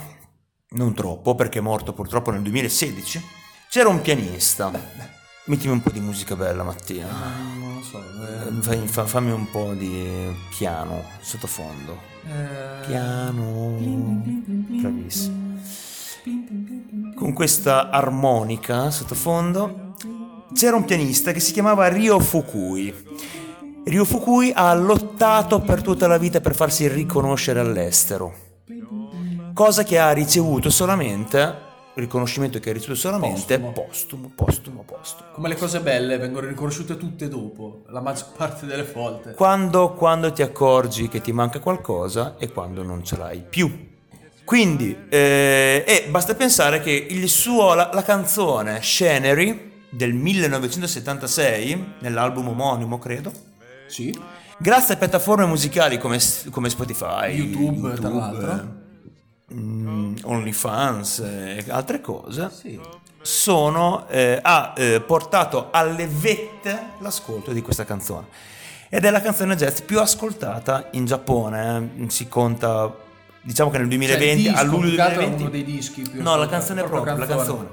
non 0.71 0.93
troppo 0.93 1.35
perché 1.35 1.59
è 1.59 1.61
morto 1.61 1.93
purtroppo 1.93 2.31
nel 2.31 2.41
2016, 2.41 3.23
c'era 3.69 3.89
un 3.89 4.01
pianista. 4.01 4.71
Mettimi 5.45 5.73
un 5.73 5.81
po' 5.81 5.89
di 5.89 5.99
musica 5.99 6.35
bella 6.35 6.63
Mattia. 6.63 7.07
Non 7.57 7.75
lo 7.77 7.81
so. 7.81 8.71
Eh, 8.71 8.87
fammi 8.87 9.31
un 9.31 9.49
po' 9.49 9.73
di 9.73 10.31
piano 10.55 11.03
sottofondo. 11.21 11.97
eh, 12.27 12.85
Piano. 12.85 13.77
Bravissimo. 13.79 15.57
Con 17.15 17.33
questa 17.33 17.89
armonica 17.89 18.91
sottofondo 18.91 19.95
c'era 20.53 20.75
un 20.75 20.85
pianista 20.85 21.31
che 21.31 21.39
si 21.39 21.51
chiamava 21.51 21.87
Ryo 21.87 22.19
Fukui. 22.19 22.93
Ryo 23.89 24.05
Fukui 24.05 24.51
ha 24.53 24.71
lottato 24.75 25.61
per 25.61 25.81
tutta 25.81 26.05
la 26.05 26.19
vita 26.19 26.41
per 26.41 26.53
farsi 26.53 26.87
riconoscere 26.87 27.59
all'estero. 27.59 28.31
Cosa 29.51 29.83
che 29.83 29.97
ha 29.97 30.11
ricevuto 30.11 30.69
solamente 30.69 31.67
riconoscimento 31.95 32.59
che 32.59 32.69
ha 32.69 32.73
ricevuto 32.73 32.99
solamente 32.99 33.59
Postumo. 33.59 33.87
postumo, 33.87 34.31
postumo, 34.35 34.83
postumo. 34.83 35.29
Come 35.33 35.49
le 35.49 35.55
cose 35.55 35.79
belle 35.79 36.17
vengono 36.19 36.47
riconosciute 36.47 36.97
tutte 36.97 37.27
dopo, 37.27 37.81
la 37.87 37.99
maggior 37.99 38.27
parte 38.37 38.67
delle 38.67 38.83
volte. 38.83 39.33
quando, 39.33 39.93
quando 39.93 40.31
ti 40.31 40.43
accorgi 40.43 41.09
che 41.09 41.19
ti 41.19 41.31
manca 41.31 41.59
qualcosa 41.59 42.35
e 42.37 42.51
quando 42.51 42.83
non 42.83 43.03
ce 43.03 43.17
l'hai 43.17 43.41
più. 43.41 43.87
Quindi, 44.45 44.95
eh, 45.09 45.83
e 45.85 46.07
basta 46.11 46.35
pensare 46.35 46.79
che 46.79 46.91
il 46.91 47.27
suo, 47.27 47.73
la, 47.73 47.89
la 47.91 48.03
canzone 48.03 48.81
Scenery 48.81 49.71
del 49.89 50.13
1976, 50.13 51.95
nell'album 52.01 52.49
omonimo 52.49 52.99
credo, 52.99 53.47
Sì. 53.89 54.17
grazie 54.57 54.93
a 54.93 54.97
piattaforme 54.97 55.45
musicali 55.45 55.97
come, 55.97 56.19
come 56.51 56.69
Spotify, 56.69 57.31
YouTube, 57.31 57.93
tra 57.95 58.09
l'altro. 58.09 58.77
mm, 59.53 60.15
OnlyFans 60.23 61.19
e 61.19 61.65
altre 61.69 62.01
cose, 62.01 62.49
Sì. 62.51 62.79
sono, 63.21 64.07
eh, 64.07 64.39
ha 64.41 64.73
eh, 64.77 65.01
portato 65.01 65.69
alle 65.71 66.07
vette 66.07 66.79
l'ascolto 66.99 67.51
di 67.51 67.61
questa 67.61 67.83
canzone. 67.85 68.27
Ed 68.89 69.05
è 69.05 69.09
la 69.11 69.21
canzone 69.21 69.55
jazz 69.55 69.81
più 69.81 69.99
ascoltata 69.99 70.87
in 70.91 71.05
Giappone. 71.05 71.91
eh. 71.99 72.09
Si 72.09 72.27
conta, 72.27 72.91
diciamo 73.41 73.69
che 73.69 73.77
nel 73.77 73.87
2020, 73.87 74.43
Cioè, 74.43 74.51
il 74.51 74.57
a 74.57 74.61
disco, 74.63 74.75
luglio 74.75 74.87
più 74.87 74.95
che 74.95 75.01
altro 75.01 75.21
è 75.21 75.25
2020. 75.29 75.41
uno 75.41 75.51
dei 75.51 75.63
dischi 75.75 76.01
più 76.01 76.21
no, 76.23 76.35
la 76.37 76.47
canzone 76.47 76.83
proprio, 76.83 77.17
la 77.17 77.25
canzone. 77.25 77.67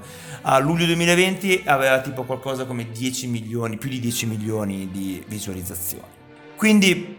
A 0.49 0.59
luglio 0.59 0.85
2020 0.85 1.63
aveva 1.65 1.99
tipo 1.99 2.23
qualcosa 2.23 2.63
come 2.63 2.89
10 2.89 3.27
milioni, 3.27 3.75
più 3.77 3.89
di 3.89 3.99
10 3.99 4.27
milioni 4.27 4.87
di 4.89 5.21
visualizzazioni. 5.27 6.05
Quindi 6.55 7.17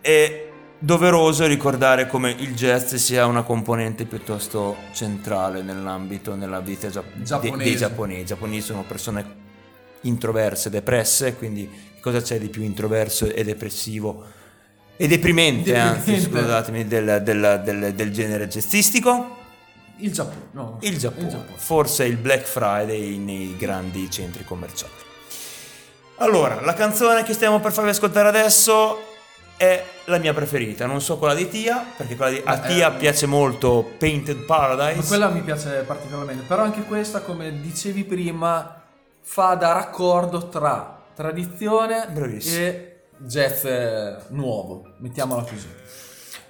è 0.00 0.48
doveroso 0.78 1.44
ricordare 1.44 2.06
come 2.06 2.30
il 2.30 2.54
jazz 2.54 2.94
sia 2.94 3.26
una 3.26 3.42
componente 3.42 4.06
piuttosto 4.06 4.76
centrale 4.94 5.60
nell'ambito, 5.60 6.34
nella 6.34 6.60
vita 6.60 6.88
gia- 6.88 7.04
Giapponese. 7.22 7.62
dei 7.64 7.76
giapponesi. 7.76 8.20
I 8.22 8.24
giapponesi 8.24 8.60
sono 8.62 8.82
persone 8.84 9.26
introverse, 10.02 10.70
depresse, 10.70 11.36
quindi 11.36 11.68
cosa 12.00 12.22
c'è 12.22 12.38
di 12.38 12.48
più 12.48 12.62
introverso 12.62 13.26
e 13.30 13.44
depressivo 13.44 14.24
e 14.96 15.06
deprimente, 15.06 15.76
anzi, 15.76 16.12
Deprimente. 16.12 16.38
scusatemi, 16.40 16.86
del, 16.86 17.20
del- 17.22 17.60
del- 17.62 17.92
del 17.94 18.10
genere 18.10 18.48
jazzistico? 18.48 19.36
Il 20.00 20.12
Giappone, 20.12 20.48
no. 20.52 20.78
Il 20.80 20.98
Giappone. 20.98 21.46
forse 21.54 22.04
il 22.04 22.16
Black 22.16 22.44
Friday 22.44 23.16
nei 23.16 23.56
grandi 23.56 24.10
centri 24.10 24.44
commerciali. 24.44 24.92
Allora, 26.16 26.60
la 26.60 26.74
canzone 26.74 27.22
che 27.22 27.32
stiamo 27.32 27.60
per 27.60 27.72
farvi 27.72 27.90
ascoltare 27.90 28.28
adesso 28.28 29.08
è 29.56 29.84
la 30.06 30.18
mia 30.18 30.32
preferita, 30.32 30.86
non 30.86 31.00
so 31.00 31.18
quella 31.18 31.34
di 31.34 31.48
Tia, 31.48 31.84
perché 31.96 32.16
quella 32.16 32.30
di, 32.30 32.42
a 32.44 32.56
Ma, 32.56 32.58
Tia 32.60 32.94
eh, 32.94 32.98
piace 32.98 33.26
molto 33.26 33.92
Painted 33.98 34.44
Paradise. 34.44 35.00
Ma 35.00 35.06
quella 35.06 35.28
mi 35.28 35.42
piace 35.42 35.82
particolarmente, 35.86 36.44
però 36.46 36.62
anche 36.62 36.82
questa, 36.84 37.20
come 37.20 37.60
dicevi 37.60 38.04
prima, 38.04 38.82
fa 39.20 39.54
da 39.54 39.72
raccordo 39.72 40.48
tra 40.48 41.02
tradizione 41.14 42.06
Bravissimo. 42.10 42.64
e 42.64 43.00
jazz 43.18 43.64
eh, 43.64 44.16
nuovo, 44.28 44.94
mettiamola 44.98 45.42
così. 45.42 45.68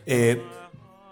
E 0.05 0.45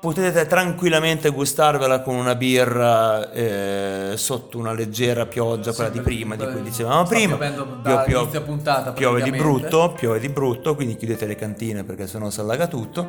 potete 0.01 0.47
tranquillamente 0.47 1.31
gustarvela 1.31 2.03
con 2.03 2.15
una 2.15 2.35
birra 2.35 3.33
eh, 3.33 4.13
sotto 4.17 4.59
una 4.59 4.73
leggera 4.73 5.27
pioggia, 5.27 5.73
quella 5.73 5.91
di 5.91 6.01
prima, 6.01 6.37
di 6.37 6.47
cui 6.47 6.63
dicevamo 6.63 7.03
prima. 7.05 7.37
Pio- 7.37 8.27
pio- 8.27 8.43
puntata, 8.43 8.93
piove 8.93 9.23
di 9.23 9.31
brutto, 9.31 9.93
piove 9.93 10.21
di 10.21 10.29
brutto, 10.29 10.75
quindi 10.75 10.97
chiudete 10.97 11.27
le 11.27 11.35
cantine 11.35 11.85
perché 11.85 12.07
sennò 12.07 12.31
si 12.31 12.41
allaga 12.41 12.69
tutto. 12.69 13.09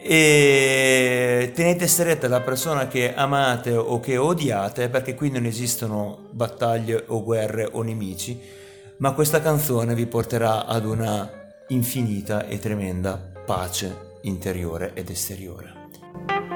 E 0.00 1.50
tenete 1.54 1.88
stretta 1.88 2.28
la 2.28 2.40
persona 2.40 2.86
che 2.86 3.14
amate 3.14 3.74
o 3.74 3.98
che 3.98 4.16
odiate 4.16 4.88
perché 4.88 5.16
qui 5.16 5.30
non 5.30 5.44
esistono 5.44 6.28
battaglie 6.30 7.04
o 7.08 7.24
guerre 7.24 7.68
o 7.72 7.82
nemici, 7.82 8.40
ma 8.98 9.12
questa 9.12 9.40
canzone 9.40 9.94
vi 9.96 10.06
porterà 10.06 10.66
ad 10.66 10.84
una 10.84 11.28
infinita 11.68 12.46
e 12.46 12.58
tremenda 12.60 13.20
pace 13.44 14.06
interiore 14.22 14.92
ed 14.94 15.10
esteriore. 15.10 15.77
Bye. 16.26 16.47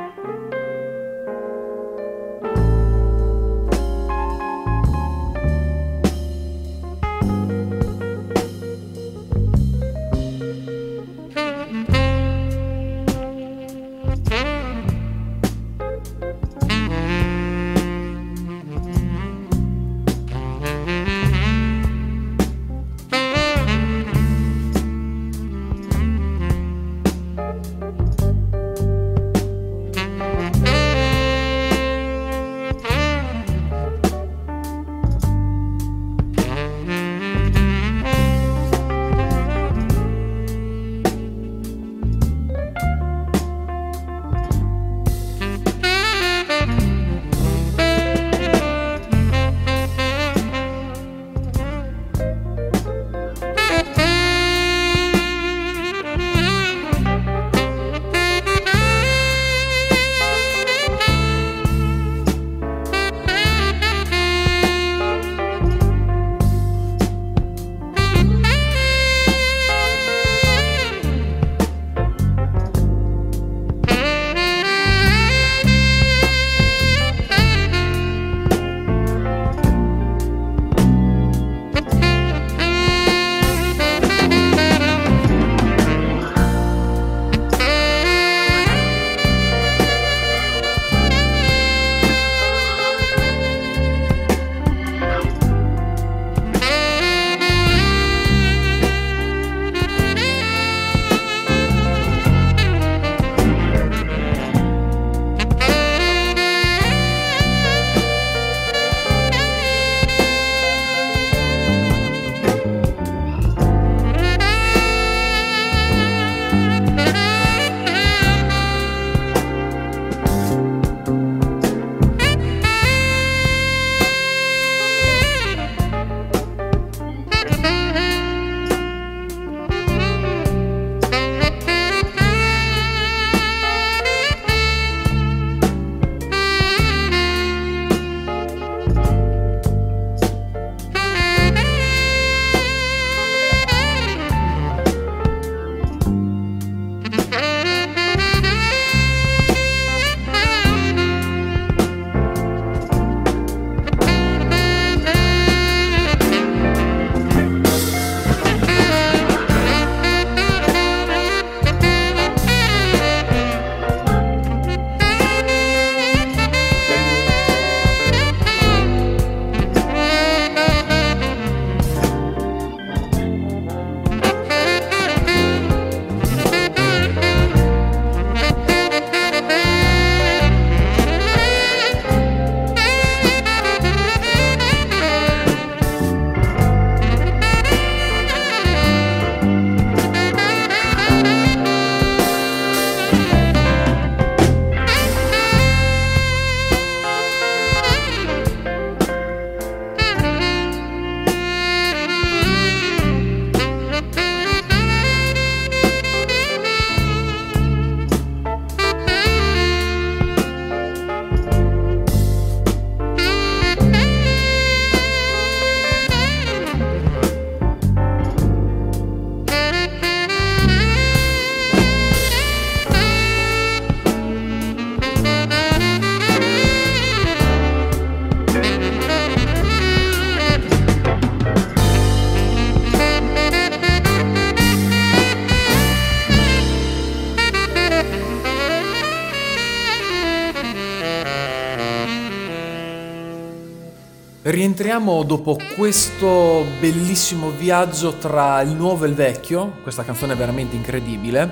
Rientriamo 244.62 245.24
dopo 245.24 245.58
questo 245.74 246.64
bellissimo 246.78 247.50
viaggio 247.50 248.12
tra 248.12 248.60
il 248.60 248.70
nuovo 248.70 249.04
e 249.04 249.08
il 249.08 249.14
vecchio, 249.14 249.78
questa 249.82 250.04
canzone 250.04 250.34
è 250.34 250.36
veramente 250.36 250.76
incredibile. 250.76 251.50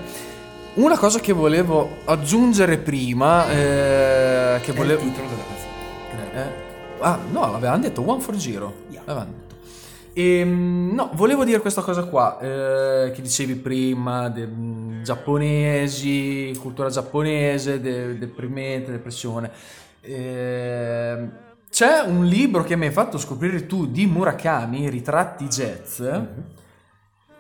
Una 0.74 0.96
cosa 0.96 1.18
che 1.18 1.32
volevo 1.32 1.96
aggiungere 2.04 2.78
prima, 2.78 3.50
eh, 3.50 4.61
che 4.62 4.70
volevo... 4.70 5.02
titolo 5.02 5.26
della 5.26 5.42
canzone. 5.42 6.34
Eh, 6.34 6.52
ah, 7.00 7.18
no, 7.32 7.50
l'avevamo 7.50 7.82
detto 7.82 8.08
One 8.08 8.20
for 8.20 8.36
Giro. 8.36 8.74
Yeah. 8.90 9.02
L'avevamo 9.04 9.32
detto. 9.40 9.54
Ehm, 10.12 10.90
no, 10.94 11.11
volevo 11.14 11.44
dire 11.44 11.58
questa 11.58 11.82
cosa 11.82 12.04
qua, 12.04 12.38
eh, 12.38 13.11
che 13.11 13.22
dicevi 13.22 13.56
prima, 13.56 14.28
de- 14.28 14.46
mh, 14.46 15.02
giapponesi, 15.02 16.56
cultura 16.61 16.88
giapponese, 16.88 17.80
de- 17.80 18.16
deprimente, 18.16 18.92
depressione. 18.92 19.50
Ehm, 20.02 21.30
c'è 21.70 22.00
un 22.00 22.24
libro 22.24 22.64
che 22.64 22.74
mi 22.74 22.86
hai 22.86 22.92
fatto 22.92 23.16
scoprire 23.16 23.66
tu 23.66 23.86
di 23.86 24.06
Murakami, 24.06 24.90
Ritratti 24.90 25.46
jazz, 25.46 26.02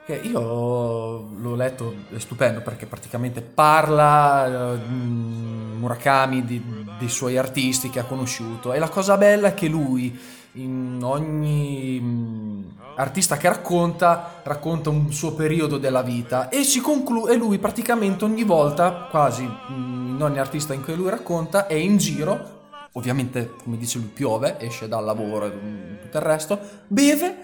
che 0.06 0.14
io 0.14 0.40
l'ho 0.40 1.54
letto, 1.56 1.94
è 2.14 2.18
stupendo 2.18 2.60
perché 2.60 2.86
praticamente 2.86 3.42
parla 3.42 4.76
mh, 4.76 5.78
Murakami 5.78 6.44
di- 6.44 6.62
dei 6.98 7.08
suoi 7.08 7.36
artisti 7.36 7.90
che 7.90 7.98
ha 7.98 8.04
conosciuto. 8.04 8.72
E 8.72 8.78
la 8.78 8.88
cosa 8.88 9.16
bella 9.16 9.48
è 9.48 9.54
che 9.54 9.66
lui 9.66 10.18
in 10.54 11.00
ogni 11.02 11.98
mh, 12.00 12.74
artista 12.96 13.36
che 13.36 13.48
racconta 13.48 14.40
racconta 14.44 14.90
un 14.90 15.12
suo 15.12 15.34
periodo 15.34 15.76
della 15.76 16.02
vita. 16.02 16.48
E 16.48 16.62
si 16.62 16.80
conclude 16.80 17.32
e 17.32 17.36
lui 17.36 17.58
praticamente 17.58 18.24
ogni 18.24 18.44
volta 18.44 19.08
quasi 19.10 19.42
mh, 19.42 20.14
in 20.14 20.18
ogni 20.22 20.38
artista 20.38 20.72
in 20.72 20.82
cui 20.84 20.94
lui 20.94 21.10
racconta 21.10 21.66
è 21.66 21.74
in 21.74 21.96
giro 21.96 22.49
ovviamente 22.92 23.54
come 23.62 23.76
dice 23.76 23.98
lui 23.98 24.08
piove 24.08 24.58
esce 24.60 24.88
dal 24.88 25.04
lavoro 25.04 25.46
e 25.46 25.98
tutto 26.00 26.16
il 26.16 26.22
resto 26.22 26.58
beve 26.86 27.36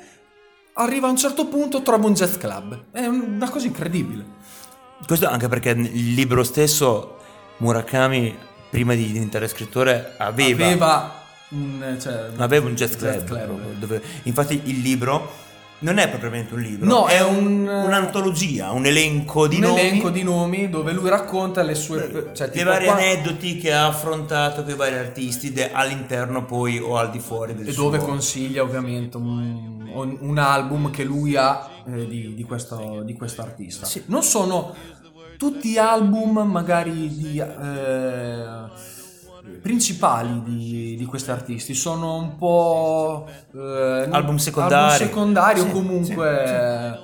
arriva 0.74 1.06
a 1.06 1.10
un 1.10 1.16
certo 1.16 1.46
punto 1.46 1.82
trova 1.82 2.06
un 2.06 2.14
jazz 2.14 2.36
club 2.36 2.84
è 2.90 3.06
una 3.06 3.48
cosa 3.48 3.66
incredibile 3.66 4.24
Questo 5.04 5.28
anche 5.28 5.48
perché 5.48 5.70
il 5.70 6.14
libro 6.14 6.42
stesso, 6.42 7.18
Murakami, 7.58 8.36
prima 8.70 8.94
di 8.94 9.12
diventare 9.12 9.46
scrittore, 9.46 10.14
aveva, 10.16 10.64
aveva 10.64 11.22
un, 11.50 11.96
cioè, 12.00 12.30
aveva 12.36 12.66
un 12.66 12.74
jazz 12.74 12.96
club. 12.96 13.24
proprio, 13.24 13.58
dove- 13.78 14.02
infatti 14.24 14.62
il 14.64 14.80
libro 14.80 15.30
non 15.86 15.98
è 15.98 16.08
propriamente 16.08 16.54
un 16.54 16.60
libro, 16.60 16.86
No, 16.86 17.06
è 17.06 17.22
un- 17.22 17.46
un- 17.46 17.68
un'antologia, 17.68 18.72
un 18.72 18.86
elenco 18.86 19.46
di 19.46 19.56
un 19.56 19.62
nomi, 19.62 19.80
elenco 19.80 20.10
di 20.10 20.22
nomi 20.24 20.68
dove 20.68 20.92
lui 20.92 21.08
racconta 21.08 21.62
le 21.62 21.74
sue 21.74 22.30
cioè, 22.34 22.48
i 22.48 22.50
tipo 22.50 22.64
vari 22.70 22.84
qua- 22.86 22.94
aneddoti 22.94 23.56
che 23.56 23.72
ha 23.72 23.86
affrontato 23.86 24.62
con 24.64 24.72
i 24.72 24.76
vari 24.76 24.96
artisti 24.96 25.52
de- 25.52 25.70
all'interno 25.72 26.44
poi 26.44 26.78
o 26.78 26.96
al 26.96 27.10
di 27.10 27.20
fuori 27.20 27.54
del 27.54 27.68
e 27.68 27.72
suo 27.72 27.84
dove 27.84 27.98
consiglia 27.98 28.62
ovviamente 28.62 29.16
un, 29.16 29.88
un- 29.92 30.16
un 30.20 30.38
album 30.38 30.90
che 30.90 31.04
lui 31.04 31.36
ha 31.36 31.68
eh, 31.88 32.06
di, 32.08 32.34
di 32.34 32.42
questo 32.42 33.02
di 33.04 33.12
questo 33.14 33.42
artista 33.42 33.86
Sì. 33.86 34.02
non 34.06 34.22
sono 34.24 34.74
tutti 35.36 35.78
album 35.78 36.38
magari 36.50 37.08
di 37.14 37.38
eh, 37.38 38.95
principali 39.60 40.42
di, 40.42 40.96
di 40.96 41.04
questi 41.04 41.30
artisti 41.30 41.74
sono 41.74 42.16
un 42.16 42.36
po' 42.36 43.26
eh, 43.54 44.08
Album 44.10 44.36
secondari. 44.36 44.74
album 44.74 45.06
secondari 45.06 45.60
o 45.60 45.64
Sì, 45.64 45.70
comunque 45.70 46.98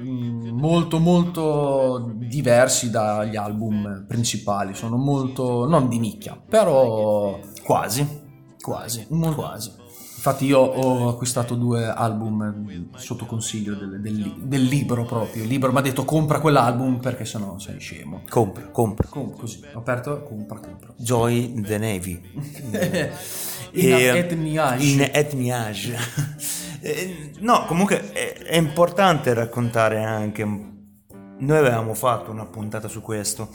mm, 0.00 0.48
molto 0.58 0.98
molto 0.98 2.12
diversi 2.14 2.90
dagli 2.90 3.36
album 3.36 4.04
principali 4.06 4.74
sono 4.74 4.96
molto 4.96 5.66
non 5.66 5.88
di 5.88 5.98
nicchia 5.98 6.40
però 6.48 7.38
quasi. 7.62 8.26
Quasi, 8.60 9.06
quasi. 9.34 9.72
Infatti 10.18 10.46
io 10.46 10.58
ho 10.58 11.08
acquistato 11.08 11.54
due 11.54 11.86
album 11.86 12.66
eh, 12.68 12.98
sotto 12.98 13.24
consiglio 13.24 13.76
del, 13.76 14.00
del 14.00 14.34
del 14.36 14.62
libro 14.64 15.04
proprio. 15.04 15.44
Il 15.44 15.48
libro 15.48 15.70
mi 15.70 15.78
ha 15.78 15.80
detto 15.80 16.04
compra 16.04 16.40
quell'album 16.40 16.98
perché 16.98 17.24
sennò 17.24 17.56
sei 17.60 17.78
scemo. 17.78 18.22
Compra, 18.28 18.66
compra. 18.66 19.06
Com- 19.08 19.36
così, 19.36 19.60
ho 19.72 19.78
aperto, 19.78 20.22
compra, 20.24 20.58
compra. 20.58 20.92
Joy 20.96 21.60
the 21.62 21.78
Navy. 21.78 22.20
In 23.72 23.92
E, 23.92 24.18
etniage. 24.18 24.84
In 24.86 25.08
etniage. 25.12 25.96
Eh, 26.80 27.32
no, 27.40 27.64
comunque 27.66 28.12
è, 28.12 28.34
è 28.44 28.56
importante 28.56 29.34
raccontare 29.34 30.04
anche. 30.04 30.44
Noi 30.44 31.56
avevamo 31.56 31.92
fatto 31.92 32.30
una 32.30 32.44
puntata 32.46 32.86
su 32.86 33.00
questo. 33.02 33.48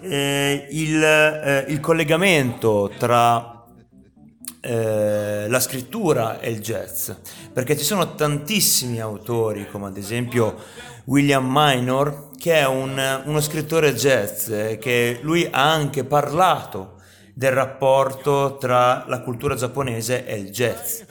eh, 0.00 0.66
il, 0.72 1.00
eh, 1.00 1.64
il 1.68 1.78
collegamento 1.78 2.90
tra 2.98 3.55
eh, 4.66 5.46
la 5.48 5.60
scrittura 5.60 6.40
e 6.40 6.50
il 6.50 6.60
jazz, 6.60 7.10
perché 7.52 7.76
ci 7.76 7.84
sono 7.84 8.14
tantissimi 8.14 9.00
autori, 9.00 9.68
come 9.70 9.86
ad 9.86 9.96
esempio 9.96 10.56
William 11.04 11.46
Minor, 11.48 12.30
che 12.36 12.54
è 12.54 12.66
un- 12.66 13.22
uno 13.24 13.40
scrittore 13.40 13.94
jazz, 13.94 14.48
eh, 14.48 14.78
che 14.78 15.18
lui 15.22 15.46
ha 15.50 15.72
anche 15.72 16.04
parlato 16.04 16.94
del 17.32 17.52
rapporto 17.52 18.56
tra 18.58 19.04
la 19.06 19.20
cultura 19.20 19.54
giapponese 19.54 20.26
e 20.26 20.36
il 20.36 20.50
jazz. 20.50 21.02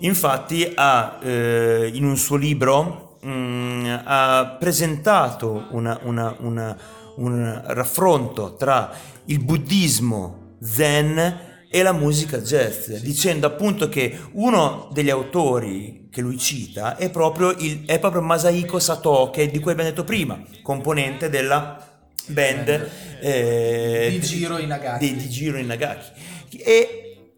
Infatti 0.00 0.72
ha, 0.74 1.18
eh, 1.22 1.90
in 1.94 2.04
un 2.04 2.16
suo 2.16 2.36
libro 2.36 3.18
mm, 3.24 3.94
ha 4.04 4.56
presentato 4.58 5.66
una- 5.70 5.98
una- 6.02 6.34
una- 6.40 6.76
un 7.16 7.62
raffronto 7.66 8.54
tra 8.56 8.90
il 9.24 9.40
buddismo 9.42 10.56
zen 10.62 11.54
e 11.76 11.82
la 11.82 11.92
musica 11.92 12.38
jazz, 12.38 12.90
dicendo 13.02 13.46
appunto 13.46 13.90
che 13.90 14.18
uno 14.32 14.88
degli 14.92 15.10
autori 15.10 16.08
che 16.10 16.22
lui 16.22 16.38
cita 16.38 16.96
è 16.96 17.10
proprio, 17.10 17.50
il, 17.50 17.84
è 17.84 17.98
proprio 17.98 18.22
Masahiko 18.22 18.78
Sato, 18.78 19.28
che 19.30 19.50
di 19.50 19.58
cui 19.58 19.72
abbiamo 19.72 19.90
detto 19.90 20.02
prima, 20.02 20.42
componente 20.62 21.28
della 21.28 21.86
band 22.28 22.90
eh, 23.20 24.08
Di 24.10 24.20
Jiro 24.20 24.56
Inagaki. 24.56 25.06
di, 25.06 25.16
di 25.16 25.28
Jiro 25.28 25.58
Inagaki. 25.58 26.12
E 26.64 27.28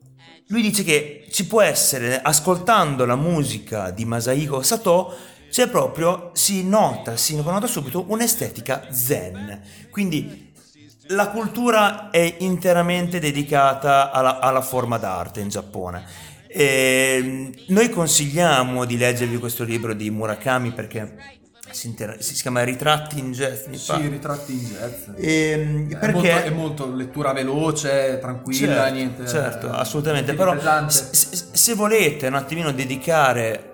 lui 0.46 0.62
dice 0.62 0.84
che 0.84 1.26
ci 1.32 1.44
può 1.46 1.60
essere, 1.60 2.22
ascoltando 2.22 3.04
la 3.06 3.16
musica 3.16 3.90
di 3.90 4.04
Masahiko 4.04 4.62
Sato, 4.62 5.16
c'è 5.50 5.66
proprio, 5.66 6.30
si 6.34 6.62
nota, 6.62 7.16
si 7.16 7.34
nota 7.34 7.66
subito 7.66 8.04
un'estetica 8.06 8.86
zen. 8.92 9.62
Quindi 9.90 10.47
la 11.08 11.28
cultura 11.28 12.10
è 12.10 12.36
interamente 12.38 13.18
dedicata 13.18 14.10
alla, 14.10 14.38
alla 14.40 14.60
forma 14.62 14.98
d'arte 14.98 15.40
in 15.40 15.48
Giappone. 15.48 16.04
E 16.46 17.52
noi 17.68 17.90
consigliamo 17.90 18.84
di 18.84 18.96
leggervi 18.96 19.36
questo 19.38 19.64
libro 19.64 19.92
di 19.94 20.10
Murakami 20.10 20.72
perché 20.72 21.36
si, 21.70 21.88
inter- 21.88 22.18
si 22.20 22.32
chiama 22.34 22.62
Ritratti 22.64 23.18
in 23.18 23.32
jazz, 23.32 23.66
mi 23.66 23.76
Sì, 23.76 23.86
pare. 23.92 24.08
ritratti 24.08 24.52
in 24.52 24.58
jazz. 24.64 25.08
Ehm, 25.18 25.90
È 25.90 25.96
perché 25.98 26.12
molto, 26.12 26.28
è 26.46 26.50
molto 26.50 26.94
lettura 26.94 27.32
veloce, 27.32 28.18
tranquilla, 28.20 28.66
certo, 28.74 28.92
niente. 28.94 29.26
certo, 29.26 29.70
assolutamente. 29.70 30.32
niente 30.32 30.52
di 30.52 30.58
Però 30.60 30.88
se- 30.88 31.46
se 31.52 31.74
volete 31.74 32.26
un 32.26 32.34
attimino 32.34 32.72
dedicare 32.72 33.64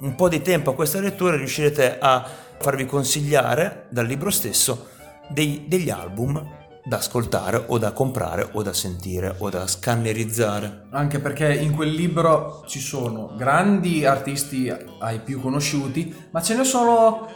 un 0.00 0.14
po' 0.14 0.28
di 0.28 0.40
tempo 0.42 0.70
a 0.70 0.74
questa 0.74 1.00
lettura, 1.00 1.36
riuscirete 1.36 1.98
a 1.98 2.24
farvi 2.60 2.86
consigliare 2.86 3.86
dal 3.90 4.06
libro 4.06 4.30
stesso 4.30 4.88
dei- 5.28 5.64
degli 5.66 5.90
album 5.90 6.62
da 6.86 6.98
ascoltare 6.98 7.64
o 7.68 7.78
da 7.78 7.92
comprare 7.92 8.48
o 8.52 8.62
da 8.62 8.72
sentire 8.74 9.34
o 9.38 9.48
da 9.48 9.66
scannerizzare. 9.66 10.86
Anche 10.90 11.18
perché 11.18 11.52
in 11.54 11.72
quel 11.74 11.90
libro 11.92 12.62
ci 12.66 12.78
sono 12.78 13.32
grandi 13.36 14.04
artisti 14.04 14.70
ai 14.98 15.20
più 15.20 15.40
conosciuti, 15.40 16.14
ma 16.30 16.42
ce 16.42 16.54
ne 16.56 16.64
sono 16.64 17.26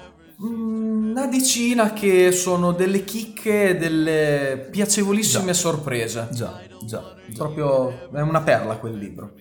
mm, 0.42 1.10
una 1.10 1.26
decina 1.28 1.92
che 1.94 2.30
sono 2.32 2.72
delle 2.72 3.04
chicche, 3.04 3.76
delle 3.78 4.68
piacevolissime 4.70 5.46
Già. 5.46 5.52
sorprese. 5.54 6.28
Già, 6.30 6.60
già. 6.84 7.14
Proprio 7.34 8.10
è 8.12 8.20
una 8.20 8.42
perla 8.42 8.76
quel 8.76 8.96
libro. 8.96 9.32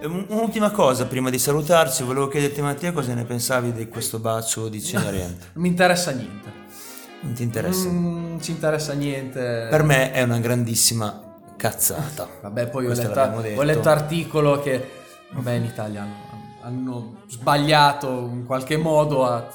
E 0.00 0.06
un- 0.06 0.24
Un'ultima 0.28 0.70
cosa 0.70 1.06
prima 1.06 1.30
di 1.30 1.38
salutarci, 1.38 2.02
volevo 2.02 2.28
chiederti 2.28 2.60
Mattia 2.62 2.92
cosa 2.92 3.12
ne 3.14 3.24
pensavi 3.24 3.72
di 3.72 3.86
questo 3.88 4.18
bacio 4.18 4.68
di 4.68 4.82
Cenerentola. 4.82 5.50
Non 5.54 5.62
mi 5.62 5.68
interessa 5.68 6.10
niente. 6.10 6.60
Non 7.22 7.34
ti 7.34 7.42
interessa? 7.44 7.88
Non 7.88 8.38
ci 8.40 8.50
interessa 8.50 8.92
niente. 8.94 9.68
Per 9.70 9.82
me 9.82 10.12
è 10.12 10.22
una 10.22 10.38
grandissima 10.38 11.40
cazzata. 11.56 12.28
Vabbè, 12.42 12.68
poi 12.68 12.86
ho 12.86 12.92
letto, 12.92 13.20
ho 13.20 13.62
letto 13.62 13.88
articolo 13.88 14.60
che, 14.60 14.90
vabbè, 15.30 15.52
in 15.52 15.64
Italia 15.64 16.06
hanno, 16.62 17.22
sbagliato 17.28 18.08
in 18.32 18.44
qualche 18.44 18.76
modo 18.76 19.24
a 19.24 19.48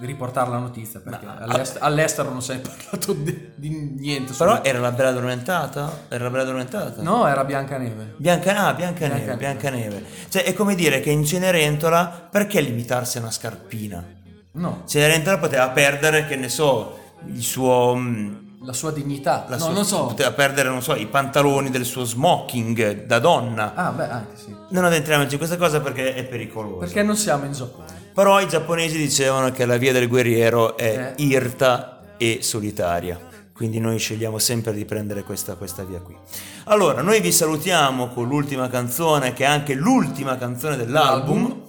riportare 0.00 0.50
la 0.50 0.58
notizia 0.58 1.00
perché 1.00 1.26
Ma- 1.26 1.38
all'est- 1.38 1.76
all'estero 1.80 2.30
non 2.30 2.40
ne 2.46 2.54
è 2.54 2.58
parlato 2.62 3.12
di, 3.14 3.50
di 3.56 3.68
niente. 3.98 4.32
Però 4.36 4.54
solo- 4.54 4.64
era 4.64 4.78
la 4.78 4.92
bella 4.92 5.08
addormentata? 5.08 6.02
Era 6.08 6.24
la 6.24 6.30
bella 6.30 6.42
addormentata? 6.44 7.02
No, 7.02 7.26
era 7.26 7.44
Biancaneve. 7.44 8.14
Bianca, 8.16 8.66
ah, 8.66 8.74
Biancaneve, 8.74 9.36
Biancaneve. 9.36 9.88
Biancaneve. 9.88 10.04
Cioè, 10.28 10.44
è 10.44 10.54
come 10.54 10.76
dire 10.76 11.00
che 11.00 11.10
in 11.10 11.24
Cenerentola, 11.24 12.28
perché 12.30 12.60
limitarsi 12.60 13.18
a 13.18 13.22
una 13.22 13.32
scarpina? 13.32 14.04
No. 14.52 14.82
Cenerentola 14.86 15.38
poteva 15.38 15.68
perdere, 15.70 16.26
che 16.26 16.36
ne 16.36 16.48
so, 16.48 17.06
il 17.26 17.42
suo, 17.42 17.94
mm, 17.96 18.34
la 18.62 18.72
sua 18.72 18.90
dignità. 18.90 19.44
La 19.48 19.56
no, 19.56 19.64
sua- 19.64 19.72
non 19.72 19.84
so. 19.84 20.06
Poteva 20.06 20.32
perdere, 20.32 20.68
non 20.68 20.82
so, 20.82 20.94
i 20.94 21.06
pantaloni 21.06 21.70
del 21.70 21.84
suo 21.84 22.04
smoking 22.04 23.04
da 23.06 23.18
donna. 23.18 23.74
Ah, 23.74 23.90
beh, 23.90 24.08
anche 24.08 24.36
sì. 24.36 24.54
Non 24.70 24.84
addentriamoci 24.84 25.32
in 25.32 25.38
questa 25.38 25.56
cosa 25.56 25.80
perché 25.80 26.14
è 26.14 26.24
pericoloso. 26.24 26.76
Perché 26.78 27.02
non 27.02 27.16
siamo 27.16 27.44
in 27.44 27.52
Giappone. 27.52 27.86
Però 28.12 28.40
i 28.40 28.48
giapponesi 28.48 28.96
dicevano 28.98 29.50
che 29.52 29.64
la 29.64 29.76
via 29.76 29.92
del 29.92 30.08
guerriero 30.08 30.76
è 30.76 31.14
Eh. 31.16 31.22
irta 31.22 32.00
e 32.16 32.38
solitaria. 32.42 33.26
Quindi 33.54 33.80
noi 33.80 33.98
scegliamo 33.98 34.38
sempre 34.38 34.72
di 34.72 34.84
prendere 34.84 35.24
questa, 35.24 35.54
questa 35.56 35.82
via 35.84 36.00
qui. 36.00 36.16
Allora, 36.64 37.00
noi 37.02 37.20
vi 37.20 37.32
salutiamo 37.32 38.08
con 38.08 38.28
l'ultima 38.28 38.68
canzone, 38.68 39.32
che 39.32 39.42
è 39.44 39.46
anche 39.48 39.74
l'ultima 39.74 40.36
canzone 40.36 40.76
dell'album. 40.76 41.42
L'album. 41.42 41.62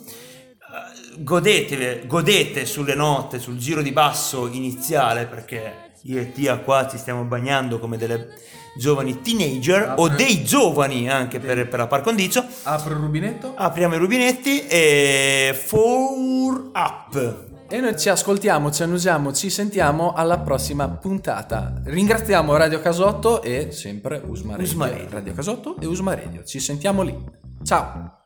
Godete, 1.22 2.04
godete 2.08 2.66
sulle 2.66 2.96
note, 2.96 3.40
sul 3.40 3.58
giro 3.58 3.82
di 3.82 3.92
basso 3.92 4.48
iniziale, 4.48 5.26
perché 5.26 5.92
io 6.04 6.20
e 6.20 6.32
Tia 6.32 6.60
qua 6.60 6.88
ci 6.88 6.98
stiamo 6.98 7.24
bagnando 7.24 7.78
come 7.80 7.98
delle 7.98 8.30
giovani 8.78 9.20
teenager 9.22 9.90
Ah, 9.90 9.96
o 9.98 10.08
dei 10.08 10.44
giovani 10.44 11.10
anche 11.10 11.40
per, 11.40 11.68
per 11.68 11.80
la 11.80 11.88
par 11.88 12.02
condicio. 12.02 12.46
Apro 12.64 12.94
il 12.94 13.00
rubinetto. 13.00 13.54
Apriamo 13.56 13.96
i 13.96 13.98
rubinetti 13.98 14.66
e 14.68 15.60
four 15.66 16.72
up. 16.74 17.48
E 17.72 17.80
noi 17.82 18.00
ci 18.00 18.10
ascoltiamo, 18.10 18.72
ci 18.72 18.82
annusiamo, 18.82 19.32
ci 19.34 19.50
sentiamo 19.50 20.14
alla 20.14 20.40
prossima 20.40 20.88
puntata. 20.88 21.82
Ringraziamo 21.84 22.56
Radio 22.56 22.80
Casotto 22.80 23.44
e 23.44 23.72
sempre 23.72 24.22
Usma 24.26 24.52
Radio. 24.52 24.66
Usma 24.66 24.90
Radio. 24.90 25.08
Radio 25.10 25.34
Casotto 25.34 25.76
e 25.80 25.86
Usma 25.86 26.16
Radio. 26.16 26.44
Ci 26.44 26.60
sentiamo 26.60 27.04
lì. 27.04 27.16
Ciao. 27.64 28.19